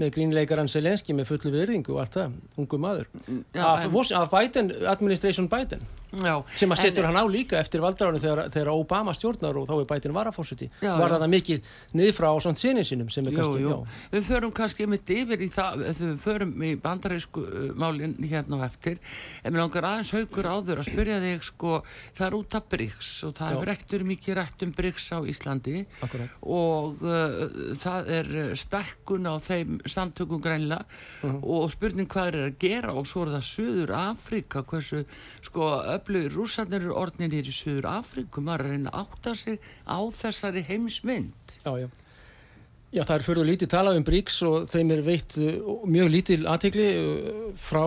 [0.00, 3.10] með grínleikaran Selenski með fullu virðingu og allt það, ungu maður.
[3.52, 7.58] Já, af, en, af Biden, administration Biden já, sem að setur en- hann á líka
[7.60, 11.60] eftir valdaránu þegar, þegar Obama stjórnar og þá er Biden varafórseti Já, var það mikið
[11.94, 13.86] niðfrá á samt sinni sinum sem er Jú, kannski, jú.
[14.12, 18.58] Við förum kannski mitt yfir í það, þegar við förum í bandarísku uh, málinn hérna
[18.58, 18.98] á eftir,
[19.44, 21.76] en mér langar aðeins haukur áður að spyrja þig, sko,
[22.18, 25.86] það er út af BRICS og það ekkert verið mikið rætt um BRICS á Íslandi.
[26.02, 26.34] Akkurat.
[26.42, 30.84] Og uh, það er uh, stækkun á þeim samtökum greinlega
[31.20, 31.42] Mhm.
[31.44, 35.02] og spurning hvað er að gera og svo er það Suður Afrika, hversu,
[35.44, 35.66] sko,
[36.00, 40.00] öflugir rússarnir eru orðinir í Suður Afriku, maður er að reyna að átta sig á
[40.16, 41.58] þessari heimsmynd.
[41.62, 41.90] Já, já.
[42.90, 46.40] Já, það er fyrir lítið talað um BRICS og þeim er veitt uh, mjög lítil
[46.50, 47.84] aðtegli uh, frá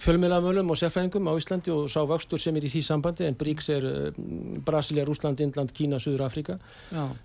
[0.00, 3.70] fjölmiðlamölum og sérfræðingum á Íslandi og sá vöxtur sem er í því sambandi en BRICS
[3.76, 4.18] er uh,
[4.66, 6.58] Brasilia, Rúsland, Indland, Kína, Suður Afrika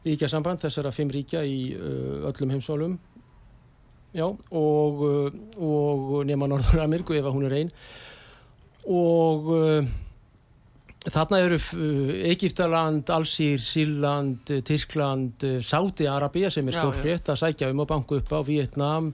[0.05, 1.73] ríkja samband þessara fimm ríkja í
[2.29, 2.97] öllum heimsálum
[4.13, 5.03] já, og,
[5.57, 7.73] og nema Norður Ameríku ef að hún er einn
[8.85, 9.49] og
[11.05, 17.01] Þarna eru uh, Egiptaland, Alsýr, Sýrland, uh, Tyrkland, uh, Sáti-Arabia sem er Já, stór já.
[17.03, 19.13] frétt að sækja um og banku upp á Vietnam,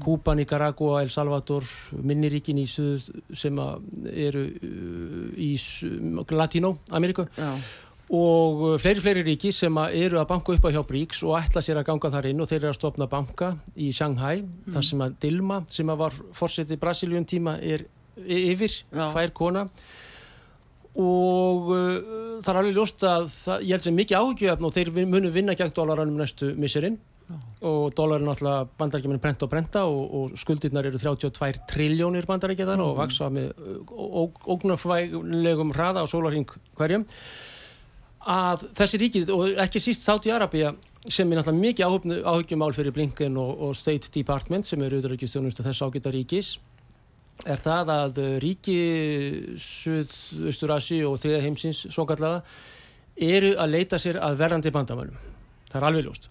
[0.00, 3.58] Kúpa, Nicaragua, El Salvador, minniríkin í suð sem
[4.08, 4.44] eru
[5.36, 5.50] í
[6.32, 7.26] Latino-Ameríku
[8.12, 11.80] og fleiri, fleiri ríki sem eru að banka upp á hjá BRICS og ætla sér
[11.82, 15.18] að ganga þar inn og þeir eru að stopna banka í Shanghai, þar sem að
[15.26, 17.84] Dilma sem að var fórseti Brasiljum tíma er
[18.22, 19.06] yfir, Já.
[19.12, 20.11] fær kona og
[20.98, 25.08] uh, það er alveg ljóst að það, ég held sem mikið áhugjefn og þeir vin-
[25.14, 26.98] munu vinna gegn dólaranum næstu misserinn
[27.64, 32.82] og dólarin náttúrulega bandarækjum er brent og brenta og, og skuldirnar eru 32 triljónir bandarækjaðar
[32.84, 33.54] og vaksa með
[34.52, 37.06] ógnarfælegum hraða á sólarhing hverjum.
[38.22, 40.74] Að þessi ríkið og ekki síst Sáti-Arabia
[41.10, 45.82] sem er náttúrulega mikið áhugjumál fyrir Blinken og, og State Department sem eru auðvitaðrækjastjónustu þess
[45.88, 46.52] ágæta ríkis
[47.48, 48.76] er það að ríki
[49.62, 52.42] Suð-Austur-Asi og þriða heimsins svo kallaða
[53.16, 55.18] eru að leita sér að verðandi bandamælum.
[55.72, 56.28] Það er alveg ljóst.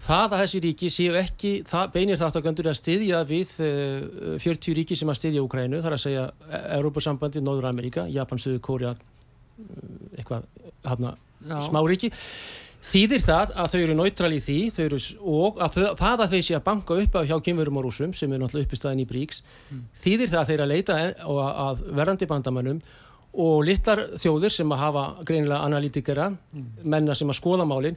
[0.00, 4.96] það að þessi ríki séu ekki, það beinir þáttagöndur að styðja við uh, 40 ríki
[4.96, 6.24] sem að styðja Úkrænu, þar að segja
[6.78, 9.66] Európa-sambandi, Nóður Ameríka, Japan, Suður, Kórea uh,
[10.16, 10.48] eitthvað
[10.84, 11.12] hafna
[11.44, 11.58] Já.
[11.68, 12.10] smáríki
[12.84, 16.42] þýðir það að þau eru náttúral í því eru, og að þau, það að þau
[16.48, 19.40] sé að banka upp hjá kynverum og rúsum sem er náttúrulega uppistæðin í Bríks
[20.02, 22.82] þýðir það að þeir að leita og að, að verðandi bandamönnum
[23.44, 26.28] og litlar þjóðir sem að hafa greinilega analítikera,
[26.84, 27.96] menna sem að skoða málin,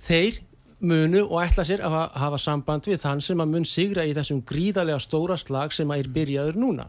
[0.00, 0.38] þeir
[0.78, 4.40] munu og ætla sér að hafa, samband við þann sem að mun sigra í þessum
[4.46, 6.86] gríðarlega stóra slag sem að er byrjaður núna.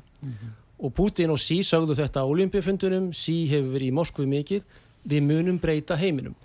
[0.79, 4.63] Og Putin og Xi sögðu þetta á olimpíufundunum, Xi hefur verið í Moskvu mikið,
[5.09, 6.37] við munum breyta heiminum.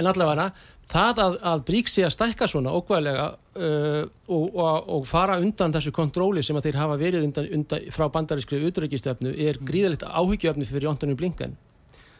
[0.00, 0.48] En allavega,
[0.92, 5.74] það að, að brík sé að stækka svona ókvæðlega uh, og, og, og fara undan
[5.74, 9.66] þessu kontróli sem að þeir hafa verið undan, undan, frá bandarískri utryggistöfnu er mm.
[9.68, 11.56] gríðalegt áhyggjöfni fyrir Jóntonu Blinken,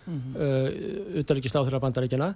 [0.06, 1.70] mm -hmm.
[1.72, 2.34] uh, bandaríkjana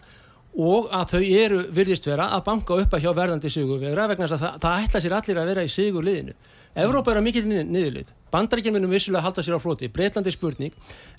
[0.56, 4.40] og að þau eru virðist vera að banka upp að hjá verðandi sigurvegra vegna að
[4.40, 6.32] það, það ætla sér allir að vera í sigur liðinu.
[6.76, 8.10] Evrópa er að mikill nið- niðurlið.
[8.34, 9.88] Bandaríkinn munum vissulega halda sér á floti.
[9.88, 10.72] Breitlandi er spurning.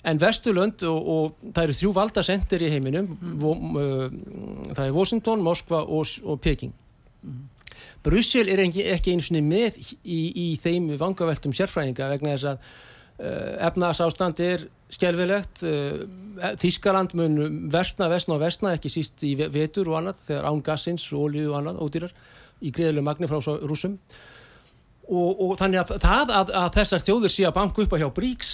[0.06, 3.08] En Vesturlönd og, og það eru þrjú valda sendir í heiminum.
[3.40, 4.04] Vo, uh,
[4.76, 6.72] það er Washington, Moskva og, og Peking.
[8.06, 12.58] Brussel er ekki, ekki eins og með í, í þeim vangaveltum sérfræðinga vegna þess að
[12.62, 16.06] uh, efnagsástand er skelvilegt uh,
[16.62, 20.62] Þískaland mun versna, versna og versna ekki síst í ve- vetur og annað þegar án
[20.70, 22.14] gassins, olíu og annað ódýrar
[22.62, 23.98] í greiðlega magni frá svo rússum
[25.08, 28.08] og, og þannig að það að, að þessar þjóður sé að banka upp á hjá
[28.14, 28.52] Bríks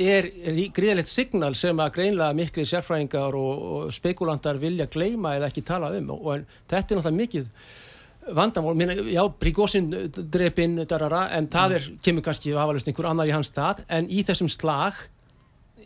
[0.00, 5.50] er, er greiðilegt signal sem að greinlega miklu sérfræðingar og, og spekulantar vilja gleyma eða
[5.52, 6.12] ekki tala um.
[6.14, 7.48] Og, og þetta er náttúrulega mikið
[8.32, 13.34] vandamál, minna, já, Bríkósin drepinn, darara, en það er kemur kannski afalust einhver annar í
[13.34, 13.82] hans stað.
[13.90, 15.00] En í þessum slag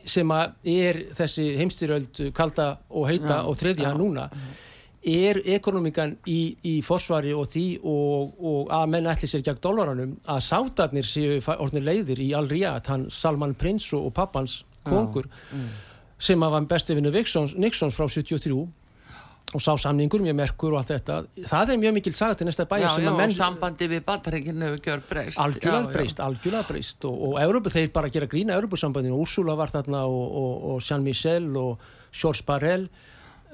[0.06, 3.96] sem að er þessi heimstyröld kalda og heita Já, og þriðja já.
[3.98, 4.28] núna
[5.06, 10.16] er ekonomikan í, í forsvari og því og, og að menn ætli sér gegn dólaranum
[10.26, 15.28] að sátarnir séu orðnir leiðir í Al-Riyad, hann Salman Prins og, pappans kongur
[16.18, 17.54] sem að var besti vinnu Nixons,
[17.94, 18.66] frá 73
[19.54, 21.16] og sá samningur mjög merkur og allt þetta.
[21.46, 24.02] Það er mjög mikil saga til næsta bæja menn og sambandi við
[24.66, 25.38] hefur gjör breyst.
[25.38, 30.02] algjörlega breyst, algjörlega breyst og, og Európa, þeir bara gera grína Európa-sambandinu Úrsula var þarna
[30.10, 32.88] og, og, og Jean-Michel og George Barrel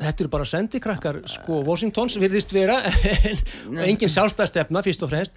[0.04, 2.80] þetta eru bara sendikrakkar sko, Washingtons virðist vera
[3.70, 5.36] en engin sjálfstæðstefna fyrst og fremst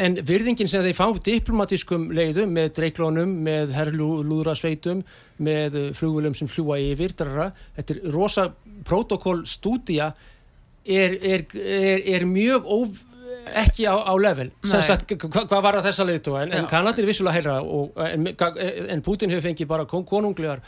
[0.00, 5.00] en virðingin sem þeir fá diplomatískum leiðum með dreiklónum, með herrlúðrasveitum
[5.42, 7.50] með flugvölum sem fljúa yfir drara.
[7.76, 8.44] þetta er rosa
[8.86, 10.12] protokollstúdía
[10.86, 13.00] er, er, er, er mjög óv,
[13.56, 16.70] ekki á, á level sagt, hva, hvað var það þessa leiðtóa en, en.
[16.70, 18.30] Kanadir vissulega heilra og, en,
[18.94, 20.62] en Putin hefur fengið bara kon- konunglegar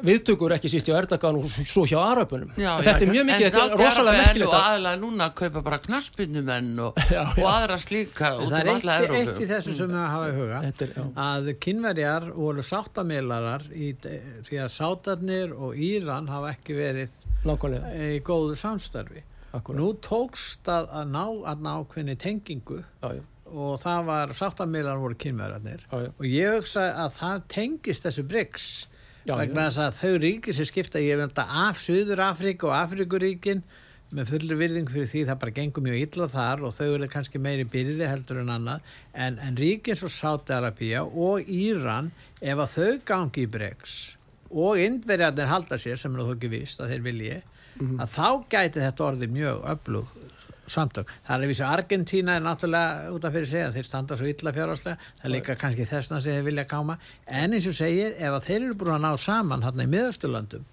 [0.00, 3.44] viðtökur ekki síst hjá Erdogan og svo hjá Arapunum Já, þetta já, er mjög mikið,
[3.46, 7.20] en þetta er rosalega er merkilegt að- aðalega núna að kaupa bara knaspinnumenn og, Já,
[7.26, 9.48] og aðra slíka út það um er í Evrópu.
[9.50, 10.94] þessu sem við hafa í huga er,
[11.26, 13.90] að kynverjar voru sáttamilarar í,
[14.48, 17.92] því að sátarnir og Íran hafa ekki verið nákvæmlega.
[18.16, 19.24] í góðu samstarfi.
[19.52, 19.80] Akkúrat.
[19.82, 25.00] nú tókst að, að ná að ná hvernig tengingu já, já, og það var sáttamilar
[25.02, 28.66] voru kynverjarnir og ég hugsa að það tengist þessu BRICS
[29.28, 32.76] Já, vegna þess að þau ríki sem skipta ég veit að af Suður Afríka og
[32.78, 33.62] Afrikuríkin
[34.10, 37.42] með fullri virðing fyrir því það bara gengur mjög illa þar og þau eru kannski
[37.42, 38.88] meiri byrði heldur en annað.
[39.14, 42.10] En, en ríkin svo Sáti Arabía og Íran
[42.40, 43.98] ef að þau gangi í BRICS
[44.50, 47.36] og indverjarnir halda sér sem er þó ekki vist að þeir vilji
[48.02, 50.08] að þá gæti þetta orðið mjög öflug
[50.70, 51.12] samtök.
[51.26, 54.54] Það er að vísa Argentína er náttúrulega út af fyrir segja þeir standa svo illa
[54.56, 58.36] fjárháslega, það er líka kannski þessna sem þeir vilja káma, en eins og segið ef
[58.38, 60.66] að þeir eru búin að ná saman hann í miðasturlöndum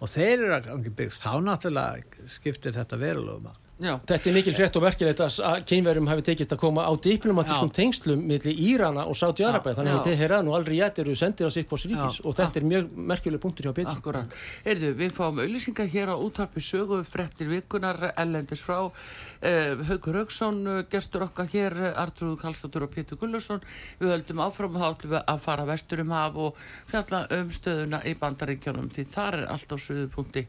[0.00, 3.63] og þeir eru að byggst, þá náttúrulega skiptir þetta verulegu maður.
[3.82, 6.92] Já, Þetta er mikil frétt og verkilegt að að kynverjum hafi tekist að koma á
[6.94, 7.74] diplomatískum Já.
[7.74, 9.98] tengslum millir Írana og Sáti Arabæð þannig Já.
[9.98, 13.66] að Teheran og Al-Riyad eru sendir sig på ríkis og þetta er mjög merkileg punktur
[13.66, 13.98] hjá Pétur.
[13.98, 14.38] akkurat.
[14.62, 20.66] Erðu, við fáum auðlýsingar hér á útvarpi sögu frettir vikunar ellendis frá uh, Haukur Hauksson,
[20.70, 23.64] uh, gestur okkar hér Artrúð Kallstóttur og Pétur Gullusson
[23.98, 29.10] við höldum áfram að fara vestur um haf og fjalla um stöðuna í bandaríkjónum því
[29.10, 30.46] þar er allt á söðu punkti